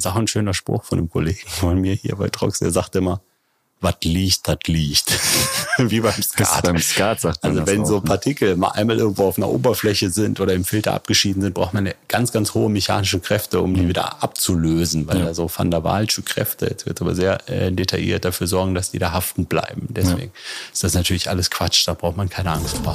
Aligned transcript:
Das 0.00 0.06
ist 0.06 0.12
auch 0.12 0.18
ein 0.18 0.28
schöner 0.28 0.54
Spruch 0.54 0.84
von 0.84 0.96
einem 0.96 1.10
Kollegen 1.10 1.46
von 1.46 1.78
mir 1.78 1.92
hier 1.92 2.16
bei 2.16 2.30
Trox, 2.30 2.60
der 2.60 2.70
sagt 2.70 2.96
immer, 2.96 3.20
was 3.82 3.96
liegt, 4.02 4.48
das 4.48 4.56
liegt. 4.64 5.12
Wie 5.76 6.00
beim 6.00 6.22
Skat. 6.22 6.62
beim 6.62 6.78
Skat 6.78 7.20
sagt 7.20 7.42
man 7.42 7.52
Also 7.52 7.66
wenn 7.66 7.82
auch, 7.82 7.86
so 7.86 7.94
ne? 7.96 8.00
Partikel 8.00 8.56
mal 8.56 8.70
einmal 8.70 8.96
irgendwo 8.96 9.26
auf 9.26 9.36
einer 9.36 9.50
Oberfläche 9.50 10.08
sind 10.08 10.40
oder 10.40 10.54
im 10.54 10.64
Filter 10.64 10.94
abgeschieden 10.94 11.42
sind, 11.42 11.52
braucht 11.52 11.74
man 11.74 11.86
eine 11.86 11.94
ganz, 12.08 12.32
ganz 12.32 12.54
hohe 12.54 12.70
mechanische 12.70 13.20
Kräfte, 13.20 13.60
um 13.60 13.74
die 13.74 13.88
wieder 13.88 14.22
abzulösen, 14.22 15.06
weil 15.06 15.22
da 15.22 15.34
so 15.34 15.50
Van 15.54 15.70
der 15.70 15.84
Waalsche 15.84 16.22
Kräfte, 16.22 16.68
jetzt 16.68 16.86
wird 16.86 17.02
aber 17.02 17.14
sehr 17.14 17.46
äh, 17.50 17.70
detailliert 17.70 18.24
dafür 18.24 18.46
sorgen, 18.46 18.74
dass 18.74 18.90
die 18.90 18.98
da 18.98 19.12
haften 19.12 19.44
bleiben. 19.44 19.86
Deswegen 19.90 20.32
ist 20.72 20.82
das 20.82 20.94
natürlich 20.94 21.28
alles 21.28 21.50
Quatsch, 21.50 21.86
da 21.86 21.92
braucht 21.92 22.16
man 22.16 22.30
keine 22.30 22.52
Angst 22.52 22.78
vor. 22.78 22.94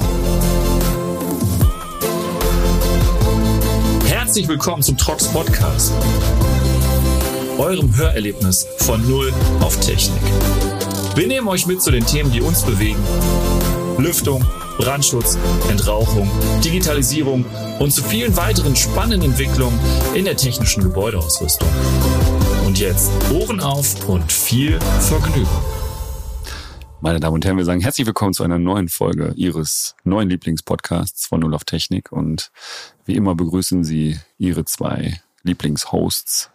Herzlich 4.06 4.48
willkommen 4.48 4.82
zum 4.82 4.96
Trox 4.96 5.28
Podcast, 5.28 5.92
eurem 7.58 7.96
Hörerlebnis 7.96 8.66
von 8.78 9.06
Null 9.08 9.32
auf 9.60 9.78
Technik. 9.80 10.20
Wir 11.14 11.26
nehmen 11.26 11.48
euch 11.48 11.66
mit 11.66 11.80
zu 11.80 11.90
den 11.90 12.04
Themen, 12.04 12.30
die 12.30 12.42
uns 12.42 12.62
bewegen. 12.62 13.02
Lüftung, 13.98 14.44
Brandschutz, 14.76 15.38
Entrauchung, 15.70 16.30
Digitalisierung 16.62 17.46
und 17.78 17.92
zu 17.92 18.02
vielen 18.02 18.36
weiteren 18.36 18.76
spannenden 18.76 19.30
Entwicklungen 19.30 19.78
in 20.14 20.26
der 20.26 20.36
technischen 20.36 20.82
Gebäudeausrüstung. 20.82 21.68
Und 22.66 22.78
jetzt 22.78 23.10
Ohren 23.32 23.60
auf 23.60 24.06
und 24.08 24.30
viel 24.30 24.78
Vergnügen. 25.00 25.48
Meine 27.00 27.20
Damen 27.20 27.34
und 27.34 27.44
Herren, 27.44 27.56
wir 27.56 27.64
sagen 27.64 27.80
herzlich 27.80 28.06
willkommen 28.06 28.34
zu 28.34 28.42
einer 28.42 28.58
neuen 28.58 28.88
Folge 28.88 29.32
Ihres 29.36 29.94
neuen 30.04 30.28
Lieblingspodcasts 30.28 31.26
von 31.26 31.40
Null 31.40 31.54
auf 31.54 31.64
Technik. 31.64 32.12
Und 32.12 32.50
wie 33.06 33.14
immer 33.14 33.34
begrüßen 33.34 33.84
Sie 33.84 34.18
Ihre 34.38 34.64
zwei 34.64 35.20
Lieblingshosts, 35.42 36.50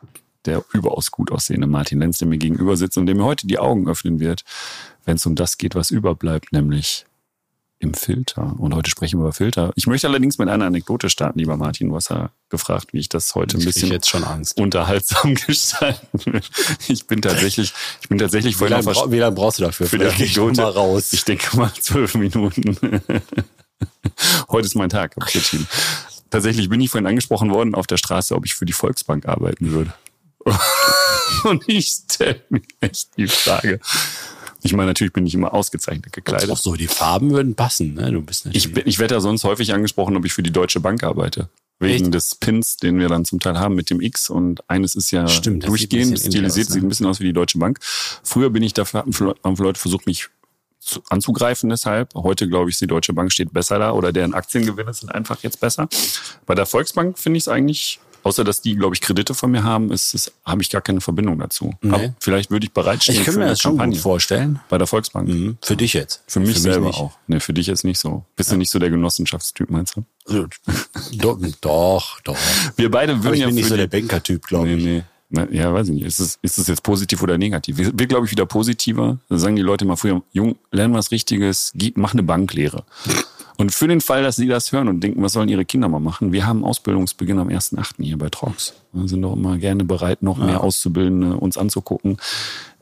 der 0.45 0.63
überaus 0.73 1.12
gut 1.12 1.31
aussehende 1.31 1.68
Martin 1.68 2.00
Lenz, 2.00 2.18
der 2.18 2.27
mir 2.27 2.38
gegenüber 2.38 2.77
sitzt 2.77 2.98
und 2.98 3.05
der 3.05 3.16
mir 3.16 3.26
heute 3.26 3.48
die 3.48 3.59
Augen 3.59 3.88
öffnen 3.90 4.20
wird, 4.20 4.44
wenn 5.06 5.16
es 5.16 5.25
um 5.25 5.36
das 5.36 5.58
geht, 5.58 5.75
was 5.75 5.92
überbleibt, 5.92 6.52
nämlich 6.52 7.06
im 7.80 7.95
Filter. 7.95 8.56
Und 8.59 8.75
heute 8.75 8.92
sprechen 8.92 9.17
wir 9.19 9.23
über 9.23 9.34
Filter. 9.34 9.72
Ich 9.75 9.88
möchte 9.88 10.08
allerdings 10.08 10.38
mit 10.38 10.50
einer 10.50 10.66
Anekdote 10.66 11.09
starten, 11.09 11.39
lieber 11.39 11.58
Martin. 11.58 11.89
Du 11.89 11.95
hast 11.95 12.09
ja 12.12 12.30
gefragt, 12.50 12.94
wie 12.94 13.00
ich 13.00 13.09
das 13.09 13.34
heute 13.34 13.58
ein 13.58 13.62
Ich 13.62 13.66
bisschen 13.66 13.92
jetzt 13.92 14.08
schon 14.08 14.23
Angst. 14.23 14.59
unterhaltsam 14.59 15.34
gestalten 15.47 16.08
will. 16.25 16.42
Ich 16.88 17.08
bin 17.08 17.23
tatsächlich, 17.23 17.73
ich 18.02 18.08
bin 18.08 18.19
tatsächlich 18.19 18.59
Wie 18.62 18.66
lange, 18.67 18.84
bra 18.84 19.12
wie 19.12 19.17
lange 19.17 19.36
brauchst 19.36 19.58
du 19.58 19.64
dafür? 19.64 19.88
für 19.88 19.97
die 19.97 20.06
Vielleicht 20.06 20.22
ich 20.22 20.38
Anekdote. 20.39 20.62
mal 20.62 20.69
raus. 20.69 21.12
Ich 21.14 21.23
denke 21.25 21.58
mal 21.58 21.73
zwölf 21.80 22.14
Minuten. 22.14 22.78
Heute 24.50 24.67
ist 24.67 24.75
mein 24.75 24.89
Tag, 24.89 25.16
ich 25.28 25.36
entschieden. 25.36 25.67
Tatsächlich 26.30 26.69
bin 26.69 26.80
ich 26.81 26.92
vorhin 26.92 27.08
angesprochen 27.08 27.50
worden 27.52 27.73
auf 27.73 27.88
der 27.88 27.97
Straße, 27.97 28.36
ob 28.36 28.45
ich 28.45 28.53
für 28.53 28.66
die 28.66 28.73
Volksbank 28.73 29.25
arbeiten 29.28 29.72
würde. 29.72 29.92
Und 31.44 31.64
ich 31.67 31.88
stelle 31.88 32.42
mir 32.50 32.61
echt 32.81 33.09
die 33.17 33.28
Frage. 33.28 33.80
Ich 34.64 34.73
meine, 34.73 34.88
natürlich 34.92 35.14
bin 35.14 35.25
ich 35.25 35.34
immer 35.34 35.53
ausgezeichnet 35.53 36.08
Auch 36.09 36.11
gekleidet. 36.11 36.58
so, 36.58 36.75
die 36.75 36.88
Farben 36.88 37.31
würden 37.31 37.56
passen, 37.56 37.95
ne? 37.95 38.11
Du 38.11 38.22
bist. 38.22 38.47
Ich, 38.52 38.72
bin- 38.73 38.84
ich 38.88 39.00
werde 39.00 39.16
ja 39.16 39.22
sonst 39.22 39.44
häufig 39.44 39.73
angesprochen, 39.73 40.16
ob 40.16 40.25
ich 40.25 40.34
für 40.34 40.44
die 40.44 40.52
Deutsche 40.52 40.80
Bank 40.80 41.03
arbeite. 41.03 41.50
Wegen 41.80 42.06
Echt? 42.06 42.14
des 42.14 42.36
Pins, 42.36 42.78
den 42.78 43.00
wir 43.00 43.08
dann 43.08 43.25
zum 43.25 43.39
Teil 43.39 43.58
haben 43.58 43.73
mit 43.73 43.89
dem 43.89 44.02
X. 44.02 44.30
Und 44.30 44.62
eines 44.69 44.94
ist 44.94 45.09
ja 45.09 45.28
Stimmt, 45.28 45.64
sieht 45.64 45.69
durchgehend 45.69 46.06
ähnlich 46.12 46.22
stilisiert, 46.22 46.67
aus, 46.67 46.69
ne? 46.69 46.73
sieht 46.75 46.84
ein 46.84 46.89
bisschen 46.89 47.06
aus 47.08 47.19
wie 47.19 47.23
die 47.23 47.34
Deutsche 47.34 47.58
Bank. 47.58 47.80
Früher 48.23 48.52
bin 48.52 48.62
ich 48.62 48.73
dafür, 48.73 49.00
haben 49.00 49.34
haben 49.44 49.56
Leute 49.56 49.80
versucht, 49.80 50.06
mich 50.06 50.28
zu, 50.80 51.02
anzugreifen 51.09 51.69
deshalb. 51.72 52.14
Heute 52.14 52.47
glaube 52.47 52.69
ich, 52.69 52.78
die 52.78 52.86
Deutsche 52.86 53.14
Bank 53.14 53.31
steht 53.34 53.52
besser 53.52 53.80
da 53.80 53.94
oder 53.94 54.12
deren 54.14 54.36
Aktiengewinne 54.36 54.94
sind 54.94 55.09
einfach 55.12 55.42
jetzt 55.42 55.59
besser. 55.59 55.89
Bei 56.45 56.53
der 56.53 56.67
Volksbank 56.67 57.17
finde 57.17 57.38
ich 57.38 57.44
es 57.45 57.47
eigentlich, 57.47 58.00
außer 58.23 58.44
dass 58.44 58.61
die, 58.61 58.75
glaube 58.75 58.95
ich, 58.95 59.02
Kredite 59.02 59.33
von 59.33 59.52
mir 59.52 59.64
haben, 59.64 59.91
ist 59.91 60.14
es, 60.14 60.31
habe 60.45 60.61
ich 60.61 60.69
gar 60.69 60.81
keine 60.81 61.02
Verbindung 61.02 61.39
dazu. 61.39 61.73
Nee. 61.81 61.91
Aber 61.94 62.16
vielleicht 62.19 62.52
würde 62.52 62.66
ich 62.66 62.73
bereitstehen 62.73 63.19
ich 63.19 63.23
für 63.23 63.38
mir 63.39 63.47
das 63.47 63.59
schon 63.61 63.72
Kampagne 63.73 63.94
gut 63.95 64.02
vorstellen. 64.03 64.59
bei 64.69 64.78
der 64.78 64.88
Volksbank. 64.88 65.28
Mhm. 65.28 65.58
Für 65.61 65.75
dich 65.75 65.94
jetzt. 65.94 66.22
Für 66.28 66.39
mich 66.39 66.59
selber 66.59 66.88
nicht. 66.88 67.00
auch. 67.00 67.11
Nee, 67.28 67.39
für 67.39 67.53
dich 67.53 67.67
jetzt 67.67 67.83
nicht 67.83 68.00
so. 68.00 68.25
Bist 68.36 68.51
du 68.51 68.57
nicht 68.57 68.69
so 68.69 68.79
der 68.79 68.90
Genossenschaftstyp, 68.90 69.69
meinst 69.69 69.96
du? 69.96 70.03
Doch, 71.18 71.40
doch. 71.62 72.19
doch. 72.22 72.38
Wir 72.75 72.91
beide 72.91 73.23
würden 73.23 73.34
ich 73.35 73.40
ja 73.41 73.46
bin 73.47 73.56
nicht 73.56 73.66
für 73.66 73.69
so 73.72 73.78
der 73.78 73.88
Banker-Typ, 73.88 74.46
glaube 74.47 74.67
Nee, 74.67 74.75
ich. 74.75 74.84
nee. 74.84 75.03
Ja, 75.51 75.73
weiß 75.73 75.88
ich 75.88 75.94
nicht. 75.94 76.06
Ist 76.06 76.19
es, 76.19 76.40
ist 76.41 76.57
es 76.57 76.67
jetzt 76.67 76.84
positiv 76.84 77.23
oder 77.23 77.38
negativ? 77.38 77.78
Wir, 77.78 77.97
wir 77.97 78.07
glaube 78.07 78.25
ich, 78.25 78.31
wieder 78.31 78.46
positiver. 78.46 79.17
Da 79.29 79.38
sagen 79.38 79.56
die 79.56 79.62
Leute 79.62 79.85
mal 79.85 79.96
früher, 79.96 80.22
Jung, 80.34 80.57
lern 80.72 80.94
was 80.94 81.12
Richtiges, 81.12 81.72
geh, 81.73 81.94
mach 81.96 82.12
eine 82.12 82.22
Banklehre. 82.23 82.84
Und 83.61 83.72
für 83.72 83.88
den 83.88 84.01
Fall, 84.01 84.23
dass 84.23 84.38
sie 84.38 84.47
das 84.47 84.72
hören 84.72 84.88
und 84.88 85.01
denken, 85.01 85.22
was 85.22 85.33
sollen 85.33 85.47
ihre 85.47 85.66
Kinder 85.66 85.88
mal 85.88 85.99
machen, 85.99 86.31
wir 86.31 86.47
haben 86.47 86.63
Ausbildungsbeginn 86.63 87.38
am 87.38 87.49
1.8. 87.49 88.03
hier 88.03 88.17
bei 88.17 88.27
Trox. 88.29 88.73
Wir 88.91 89.07
sind 89.07 89.22
doch 89.22 89.33
immer 89.33 89.59
gerne 89.59 89.83
bereit, 89.83 90.23
noch 90.23 90.39
mehr 90.39 90.61
Auszubildende 90.61 91.38
uns 91.38 91.59
anzugucken. 91.59 92.17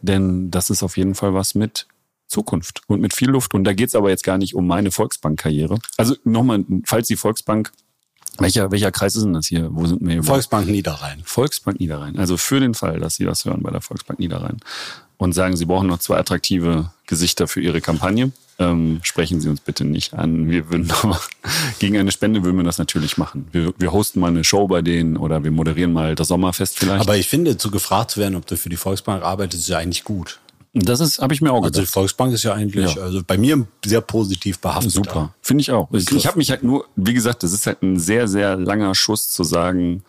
Denn 0.01 0.51
das 0.51 0.69
ist 0.69 0.81
auf 0.81 0.95
jeden 0.95 1.15
Fall 1.15 1.33
was 1.33 1.53
mit 1.53 1.85
Zukunft 2.27 2.83
und 2.87 3.01
mit 3.01 3.13
viel 3.13 3.29
Luft. 3.29 3.53
Und 3.55 3.65
da 3.65 3.73
geht's 3.73 3.93
aber 3.93 4.09
jetzt 4.09 4.23
gar 4.23 4.37
nicht 4.37 4.55
um 4.55 4.67
meine 4.67 4.89
Volksbank-Karriere. 4.89 5.79
Also 5.97 6.15
nochmal, 6.23 6.63
falls 6.85 7.09
die 7.09 7.17
Volksbank, 7.17 7.73
welcher, 8.37 8.71
welcher 8.71 8.93
Kreis 8.93 9.17
ist 9.17 9.25
denn 9.25 9.33
das 9.33 9.47
hier? 9.47 9.67
Wo 9.73 9.85
sind 9.85 9.99
wir 9.99 10.13
hier? 10.13 10.23
Volksbank 10.23 10.69
Niederrhein. 10.69 11.21
Volksbank 11.25 11.81
Niederrhein. 11.81 12.17
Also 12.17 12.37
für 12.37 12.61
den 12.61 12.73
Fall, 12.73 13.01
dass 13.01 13.15
Sie 13.15 13.25
das 13.25 13.43
hören 13.43 13.63
bei 13.63 13.71
der 13.71 13.81
Volksbank 13.81 14.17
Niederrhein 14.17 14.59
und 15.19 15.33
sagen, 15.33 15.55
Sie 15.55 15.65
brauchen 15.65 15.87
noch 15.87 15.99
zwei 15.99 16.17
attraktive 16.17 16.89
Gesichter 17.05 17.47
für 17.47 17.61
Ihre 17.61 17.81
Kampagne, 17.81 18.31
ähm, 18.57 18.99
sprechen 19.03 19.39
Sie 19.41 19.49
uns 19.49 19.61
bitte 19.61 19.85
nicht 19.85 20.13
an. 20.15 20.49
Wir 20.49 20.69
würden 20.71 20.89
aber 21.03 21.19
gegen 21.79 21.97
eine 21.97 22.11
Spende 22.11 22.43
würden 22.43 22.57
wir 22.57 22.63
das 22.63 22.77
natürlich 22.79 23.17
machen. 23.17 23.47
Wir, 23.51 23.71
wir 23.77 23.91
hosten 23.91 24.19
mal 24.19 24.27
eine 24.29 24.43
Show 24.43 24.67
bei 24.67 24.81
denen 24.81 25.15
oder 25.17 25.43
wir 25.43 25.51
moderieren 25.51 25.93
mal 25.93 26.15
das 26.15 26.29
Sommerfest 26.29 26.79
vielleicht. 26.79 27.01
Aber 27.01 27.15
ich 27.17 27.27
finde, 27.29 27.57
zu 27.57 27.69
gefragt 27.69 28.11
zu 28.11 28.19
werden, 28.19 28.35
ob 28.35 28.47
du 28.47 28.57
für 28.57 28.69
die 28.69 28.75
Volksbank 28.77 29.21
arbeitest, 29.23 29.63
ist 29.63 29.69
ja 29.69 29.77
eigentlich 29.77 30.03
gut. 30.03 30.39
das 30.73 30.99
ist, 31.01 31.19
habe 31.19 31.33
ich 31.33 31.41
mir 31.41 31.51
auch 31.51 31.63
Also 31.63 31.69
die 31.71 31.79
gedacht. 31.81 31.93
Volksbank 31.93 32.33
ist 32.33 32.43
ja 32.43 32.53
eigentlich, 32.53 32.95
Ja. 32.95 33.01
also 33.01 33.21
bei 33.25 33.37
mir 33.37 33.65
sehr 33.85 34.01
positiv 34.01 34.59
behaftet. 34.59 34.91
Super, 34.91 35.33
finde 35.41 35.61
ich 35.61 35.71
auch. 35.71 35.89
Ich, 35.93 36.09
ich 36.11 36.27
habe 36.27 36.37
mich 36.37 36.49
halt 36.49 36.63
nur, 36.63 36.85
wie 36.95 37.13
gesagt, 37.13 37.43
das 37.43 37.51
ist 37.53 37.65
halt 37.67 37.81
ein 37.81 37.99
sehr, 37.99 38.27
sehr 38.29 38.55
langer 38.55 38.93
Schuss 38.95 39.29
zu 39.31 39.43
sagen, 39.43 40.03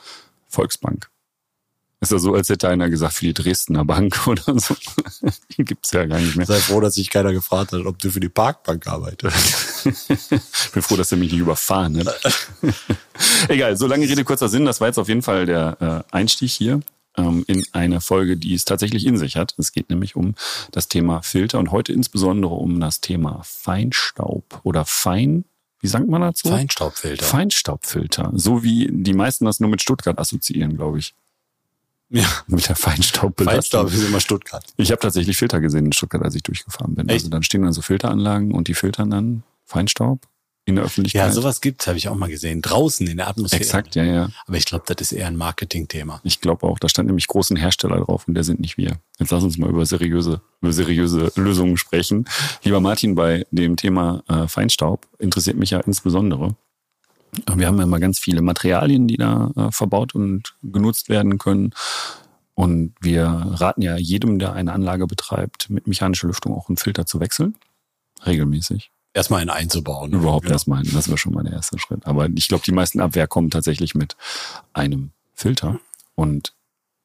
Volksbank. 0.49 1.09
Ist 2.03 2.13
ja 2.13 2.19
so, 2.19 2.35
als 2.35 2.49
hätte 2.49 2.69
einer 2.69 2.89
gesagt, 2.89 3.13
für 3.13 3.27
die 3.27 3.35
Dresdner 3.35 3.85
Bank 3.85 4.19
oder 4.27 4.59
so. 4.59 4.75
Gibt's 5.59 5.93
ja 5.93 6.07
gar 6.07 6.19
nicht 6.19 6.35
mehr. 6.35 6.47
Sei 6.47 6.59
froh, 6.59 6.81
dass 6.81 6.95
sich 6.95 7.11
keiner 7.11 7.33
gefragt 7.33 7.73
hat, 7.73 7.85
ob 7.85 7.99
du 7.99 8.11
für 8.11 8.21
die 8.21 8.31
Parkbank 8.31 8.87
arbeitest. 8.87 9.87
Ich 9.87 10.71
bin 10.73 10.83
froh, 10.83 10.97
dass 10.97 11.13
er 11.13 11.19
mich 11.19 11.33
nicht 11.33 11.41
überfahren 11.41 12.03
hat. 12.03 12.49
Egal, 13.49 13.77
so 13.77 13.87
lange 13.87 14.09
Rede, 14.09 14.25
kurzer 14.25 14.49
Sinn. 14.49 14.65
Das 14.65 14.81
war 14.81 14.89
jetzt 14.89 14.99
auf 14.99 15.09
jeden 15.09 15.23
Fall 15.23 15.45
der 15.45 16.05
äh, 16.11 16.17
Einstieg 16.17 16.51
hier 16.51 16.81
ähm, 17.19 17.45
in 17.47 17.65
eine 17.73 18.01
Folge, 18.01 18.39
die 18.39 18.55
es 18.55 18.65
tatsächlich 18.65 19.05
in 19.05 19.19
sich 19.19 19.37
hat. 19.37 19.55
Es 19.59 19.73
geht 19.73 19.91
nämlich 19.91 20.17
um 20.17 20.35
das 20.73 20.89
Thema 20.89 21.21
Filter 21.21 21.59
und 21.59 21.71
heute 21.71 21.93
insbesondere 21.93 22.55
um 22.55 22.81
das 22.81 23.03
Thema 23.03 23.43
Feinstaub 23.45 24.61
oder 24.63 24.87
Fein, 24.87 25.45
wie 25.81 25.89
sagt 25.89 26.09
man 26.09 26.23
dazu? 26.23 26.49
Feinstaubfilter. 26.49 27.25
Feinstaubfilter. 27.25 28.33
So 28.35 28.63
wie 28.63 28.89
die 28.91 29.15
meisten 29.15 29.45
das 29.45 29.61
nur 29.61 29.71
mit 29.71 29.83
Stuttgart 29.83 30.19
assoziieren, 30.19 30.77
glaube 30.77 30.99
ich. 30.99 31.15
Ja. 32.11 32.27
Mit 32.49 32.69
der 32.69 32.77
Feinstaubbelastung. 32.77 33.81
Feinstaub 33.87 33.93
ist 33.93 34.09
immer 34.09 34.21
Stuttgart. 34.21 34.65
Ich 34.77 34.91
habe 34.91 35.01
tatsächlich 35.01 35.37
Filter 35.37 35.61
gesehen 35.61 35.87
in 35.87 35.93
Stuttgart, 35.93 36.23
als 36.23 36.35
ich 36.35 36.43
durchgefahren 36.43 36.95
bin. 36.95 37.09
Echt? 37.09 37.21
Also 37.21 37.31
dann 37.31 37.43
stehen 37.43 37.63
dann 37.63 37.73
so 37.73 37.83
Filteranlagen 37.83 38.53
und 38.53 38.69
die 38.69 38.75
filtern 38.75 39.11
dann 39.11 39.43
Feinstaub 39.65 40.27
in 40.67 40.77
der 40.77 40.85
Öffentlichkeit. 40.85 41.27
Ja, 41.27 41.33
sowas 41.33 41.61
gibt's, 41.61 41.87
habe 41.87 41.99
ich 41.99 42.09
auch 42.09 42.15
mal 42.15 42.29
gesehen. 42.29 42.63
Draußen 42.63 43.07
in 43.07 43.17
der 43.17 43.29
Atmosphäre. 43.29 43.63
Exakt, 43.63 43.95
ja, 43.95 44.05
ja. 44.05 44.29
Aber 44.47 44.57
ich 44.57 44.65
glaube, 44.65 44.85
das 44.87 45.01
ist 45.01 45.13
eher 45.13 45.27
ein 45.27 45.37
Marketingthema. 45.37 46.21
Ich 46.25 46.41
glaube 46.41 46.67
auch, 46.67 46.79
da 46.79 46.89
stand 46.89 47.07
nämlich 47.07 47.27
großen 47.29 47.57
Hersteller 47.57 48.01
drauf 48.01 48.27
und 48.29 48.35
der 48.35 48.45
sind 48.45 48.61
nicht 48.61 48.77
wir. 48.77 48.99
Jetzt 49.19 49.31
lass 49.31 49.43
uns 49.43 49.59
mal 49.59 49.71
über 49.71 49.87
seriöse, 49.87 50.41
über 50.61 50.73
seriöse 50.73 51.33
Lösungen 51.37 51.77
sprechen. 51.77 52.27
Lieber 52.63 52.81
Martin, 52.81 53.15
bei 53.15 53.47
dem 53.51 53.77
Thema 53.77 54.23
äh, 54.29 54.49
Feinstaub 54.49 55.07
interessiert 55.19 55.57
mich 55.57 55.71
ja 55.71 55.81
insbesondere. 55.81 56.57
Wir 57.55 57.67
haben 57.67 57.79
ja 57.79 57.85
immer 57.85 58.01
ganz 58.01 58.19
viele 58.19 58.43
Materialien, 58.43 59.07
die 59.07 59.17
da 59.17 59.51
äh, 59.57 59.71
verbaut 59.71 60.15
und 60.15 60.55
genutzt 60.63 61.09
werden 61.09 61.39
können. 61.39 61.73
Und 62.55 62.95
wir 63.01 63.25
raten 63.25 63.83
ja 63.83 63.97
jedem, 63.97 64.39
der 64.39 64.53
eine 64.53 64.73
Anlage 64.73 65.07
betreibt, 65.07 65.71
mit 65.71 65.87
mechanischer 65.87 66.27
Lüftung 66.27 66.55
auch 66.55 66.69
einen 66.69 66.77
Filter 66.77 67.07
zu 67.07 67.21
wechseln. 67.21 67.55
Regelmäßig. 68.27 68.91
Erstmal 69.15 69.41
einen 69.41 69.51
einzubauen. 69.51 70.13
Überhaupt 70.13 70.47
ja. 70.47 70.53
erstmal. 70.53 70.83
Das 70.83 71.09
wäre 71.09 71.19
schon 71.19 71.33
mal 71.33 71.43
der 71.43 71.55
erste 71.55 71.79
Schritt. 71.79 72.07
Aber 72.07 72.29
ich 72.29 72.49
glaube, 72.49 72.65
die 72.65 72.73
meisten 72.73 73.01
Abwehr 73.01 73.27
kommen 73.27 73.51
tatsächlich 73.51 73.95
mit 73.95 74.17
einem 74.73 75.11
Filter. 75.35 75.81
Und 76.15 76.53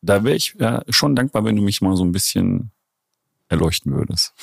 da 0.01 0.23
wäre 0.23 0.35
ich 0.35 0.55
ja 0.59 0.83
schon 0.89 1.15
dankbar, 1.15 1.45
wenn 1.45 1.55
du 1.55 1.61
mich 1.61 1.81
mal 1.81 1.95
so 1.95 2.03
ein 2.03 2.11
bisschen 2.11 2.71
erleuchten 3.49 3.93
würdest. 3.93 4.33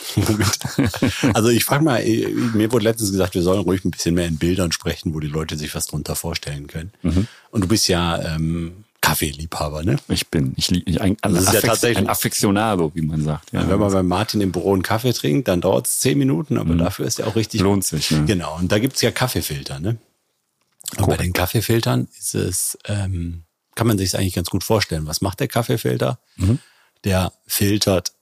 Also 1.34 1.48
ich 1.48 1.64
frage 1.64 1.84
mal, 1.84 1.98
äh, 2.02 2.28
mir 2.54 2.70
wurde 2.72 2.84
letztens 2.84 3.10
gesagt, 3.10 3.34
wir 3.34 3.42
sollen 3.42 3.60
ruhig 3.60 3.84
ein 3.84 3.90
bisschen 3.90 4.14
mehr 4.14 4.26
in 4.26 4.38
Bildern 4.38 4.72
sprechen, 4.72 5.12
wo 5.14 5.20
die 5.20 5.26
Leute 5.28 5.56
sich 5.56 5.74
was 5.74 5.86
drunter 5.86 6.14
vorstellen 6.16 6.66
können. 6.68 6.92
Mhm. 7.02 7.26
Und 7.50 7.64
du 7.64 7.68
bist 7.68 7.88
ja 7.88 8.20
ähm, 8.34 8.84
Kaffeeliebhaber, 9.00 9.82
ne? 9.82 9.96
Ich 10.08 10.28
bin, 10.28 10.52
ich 10.56 10.70
ich, 10.70 11.00
ein, 11.00 11.16
ein, 11.22 11.34
Das 11.34 11.44
ist 11.44 11.52
ja 11.52 11.58
Affex- 11.58 11.66
tatsächlich- 11.66 11.98
ein 11.98 12.08
Affektionado, 12.08 12.92
wie 12.94 13.02
man 13.02 13.22
sagt. 13.24 13.52
Ja, 13.52 13.68
Wenn 13.68 13.80
man 13.80 13.92
bei 13.92 14.02
Martin 14.04 14.40
im 14.40 14.52
Büro 14.52 14.72
einen 14.72 14.82
Kaffee 14.84 15.12
trinkt, 15.12 15.48
dann 15.48 15.60
dauert 15.60 15.88
es 15.88 15.98
zehn 15.98 16.16
Minuten, 16.16 16.56
aber 16.56 16.74
dafür 16.76 17.06
ist 17.06 17.18
er 17.18 17.26
auch 17.26 17.34
richtig 17.34 17.60
Mhm. 17.60 17.66
Lohnt 17.66 17.84
sich, 17.84 18.10
ne? 18.12 18.24
Genau, 18.26 18.56
und 18.58 18.70
da 18.70 18.78
gibt's 18.78 19.02
ja 19.02 19.10
Kaffeefilter, 19.10 19.80
ne? 19.80 19.98
Und 20.98 21.06
bei 21.08 21.16
den 21.16 21.32
Kaffeefiltern 21.32 22.06
ist 22.18 22.34
es 22.34 22.78
ähm, 22.84 23.42
kann 23.74 23.86
man 23.86 23.96
sich 23.98 24.16
eigentlich 24.16 24.34
ganz 24.34 24.50
gut 24.50 24.62
vorstellen. 24.62 25.06
Was 25.06 25.20
macht 25.22 25.40
der 25.40 25.48
Kaffeefilter? 25.48 26.18
Mhm. 26.36 26.58
Der 27.04 27.32
filtert 27.46 28.12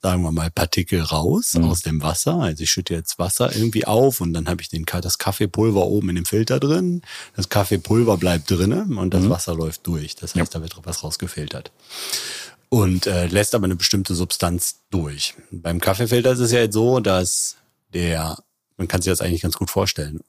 sagen 0.00 0.22
wir 0.22 0.32
mal, 0.32 0.50
Partikel 0.50 1.00
raus 1.00 1.54
mhm. 1.54 1.64
aus 1.64 1.80
dem 1.82 2.02
Wasser. 2.02 2.40
Also 2.40 2.62
ich 2.62 2.70
schütte 2.70 2.94
jetzt 2.94 3.18
Wasser 3.18 3.54
irgendwie 3.54 3.84
auf 3.84 4.20
und 4.20 4.32
dann 4.32 4.48
habe 4.48 4.62
ich 4.62 4.68
den, 4.68 4.84
das 4.84 5.18
Kaffeepulver 5.18 5.86
oben 5.86 6.10
in 6.10 6.14
dem 6.16 6.24
Filter 6.24 6.60
drin. 6.60 7.02
Das 7.34 7.48
Kaffeepulver 7.48 8.16
bleibt 8.16 8.50
drinnen 8.50 8.96
und 8.96 9.12
das 9.12 9.24
mhm. 9.24 9.30
Wasser 9.30 9.54
läuft 9.54 9.86
durch. 9.86 10.14
Das 10.14 10.34
heißt, 10.34 10.54
ja. 10.54 10.60
da 10.60 10.62
wird 10.62 10.78
was 10.84 11.02
rausgefiltert. 11.02 11.72
Und 12.68 13.06
äh, 13.06 13.26
lässt 13.26 13.54
aber 13.54 13.64
eine 13.64 13.76
bestimmte 13.76 14.14
Substanz 14.14 14.80
durch. 14.90 15.34
Beim 15.50 15.80
Kaffeefilter 15.80 16.32
ist 16.32 16.40
es 16.40 16.52
ja 16.52 16.60
jetzt 16.60 16.74
so, 16.74 17.00
dass 17.00 17.56
der, 17.94 18.36
man 18.76 18.88
kann 18.88 19.00
sich 19.00 19.10
das 19.10 19.20
eigentlich 19.20 19.42
ganz 19.42 19.56
gut 19.56 19.70
vorstellen. 19.70 20.20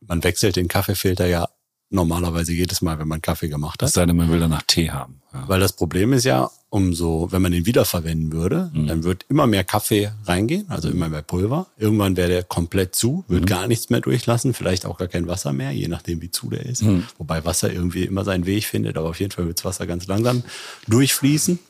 Man 0.00 0.24
wechselt 0.24 0.56
den 0.56 0.68
Kaffeefilter 0.68 1.26
ja 1.26 1.48
normalerweise 1.90 2.52
jedes 2.52 2.82
Mal, 2.82 2.98
wenn 2.98 3.08
man 3.08 3.22
Kaffee 3.22 3.48
gemacht 3.48 3.82
hat. 3.82 3.88
Es 3.88 3.94
sei 3.94 4.06
denn, 4.06 4.16
man 4.16 4.30
will 4.30 4.40
danach 4.40 4.62
Tee 4.62 4.90
haben. 4.90 5.22
Ja. 5.32 5.48
Weil 5.48 5.60
das 5.60 5.72
Problem 5.72 6.12
ist 6.12 6.24
ja, 6.24 6.50
umso, 6.74 7.30
wenn 7.30 7.40
man 7.40 7.52
den 7.52 7.66
wiederverwenden 7.66 8.32
würde, 8.32 8.72
mhm. 8.74 8.88
dann 8.88 9.04
wird 9.04 9.26
immer 9.28 9.46
mehr 9.46 9.62
Kaffee 9.62 10.10
reingehen, 10.24 10.68
also 10.68 10.90
immer 10.90 11.08
mehr 11.08 11.22
Pulver. 11.22 11.68
Irgendwann 11.78 12.16
wäre 12.16 12.28
der 12.28 12.42
komplett 12.42 12.96
zu, 12.96 13.24
wird 13.28 13.42
mhm. 13.42 13.46
gar 13.46 13.68
nichts 13.68 13.90
mehr 13.90 14.00
durchlassen, 14.00 14.54
vielleicht 14.54 14.84
auch 14.84 14.98
gar 14.98 15.06
kein 15.06 15.28
Wasser 15.28 15.52
mehr, 15.52 15.70
je 15.70 15.86
nachdem 15.86 16.20
wie 16.20 16.32
zu 16.32 16.50
der 16.50 16.66
ist. 16.66 16.82
Mhm. 16.82 17.04
Wobei 17.16 17.44
Wasser 17.44 17.72
irgendwie 17.72 18.02
immer 18.02 18.24
seinen 18.24 18.44
Weg 18.44 18.64
findet, 18.64 18.98
aber 18.98 19.10
auf 19.10 19.20
jeden 19.20 19.30
Fall 19.30 19.46
wird 19.46 19.58
das 19.58 19.64
Wasser 19.64 19.86
ganz 19.86 20.08
langsam 20.08 20.42
durchfließen. 20.88 21.60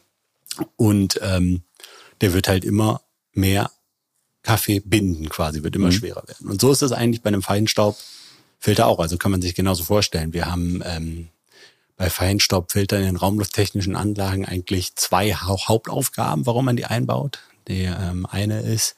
Und 0.76 1.20
ähm, 1.22 1.64
der 2.22 2.32
wird 2.32 2.48
halt 2.48 2.64
immer 2.64 3.02
mehr 3.34 3.70
Kaffee 4.42 4.80
binden 4.80 5.28
quasi, 5.28 5.62
wird 5.62 5.76
immer 5.76 5.88
mhm. 5.88 5.92
schwerer 5.92 6.26
werden. 6.26 6.48
Und 6.48 6.62
so 6.62 6.72
ist 6.72 6.80
das 6.80 6.92
eigentlich 6.92 7.20
bei 7.20 7.28
einem 7.28 7.42
Feinstaub 7.42 7.98
Filter 8.58 8.86
auch. 8.86 9.00
Also 9.00 9.18
kann 9.18 9.32
man 9.32 9.42
sich 9.42 9.54
genauso 9.54 9.84
vorstellen. 9.84 10.32
Wir 10.32 10.50
haben 10.50 10.82
ähm, 10.82 11.28
bei 11.96 12.10
Feinstaubfiltern 12.10 13.02
in 13.04 13.16
raumlufttechnischen 13.16 13.96
Anlagen 13.96 14.44
eigentlich 14.44 14.96
zwei 14.96 15.34
Hauptaufgaben, 15.34 16.46
warum 16.46 16.64
man 16.64 16.76
die 16.76 16.86
einbaut. 16.86 17.40
Die 17.68 17.84
ähm, 17.84 18.26
eine 18.26 18.60
ist, 18.60 18.96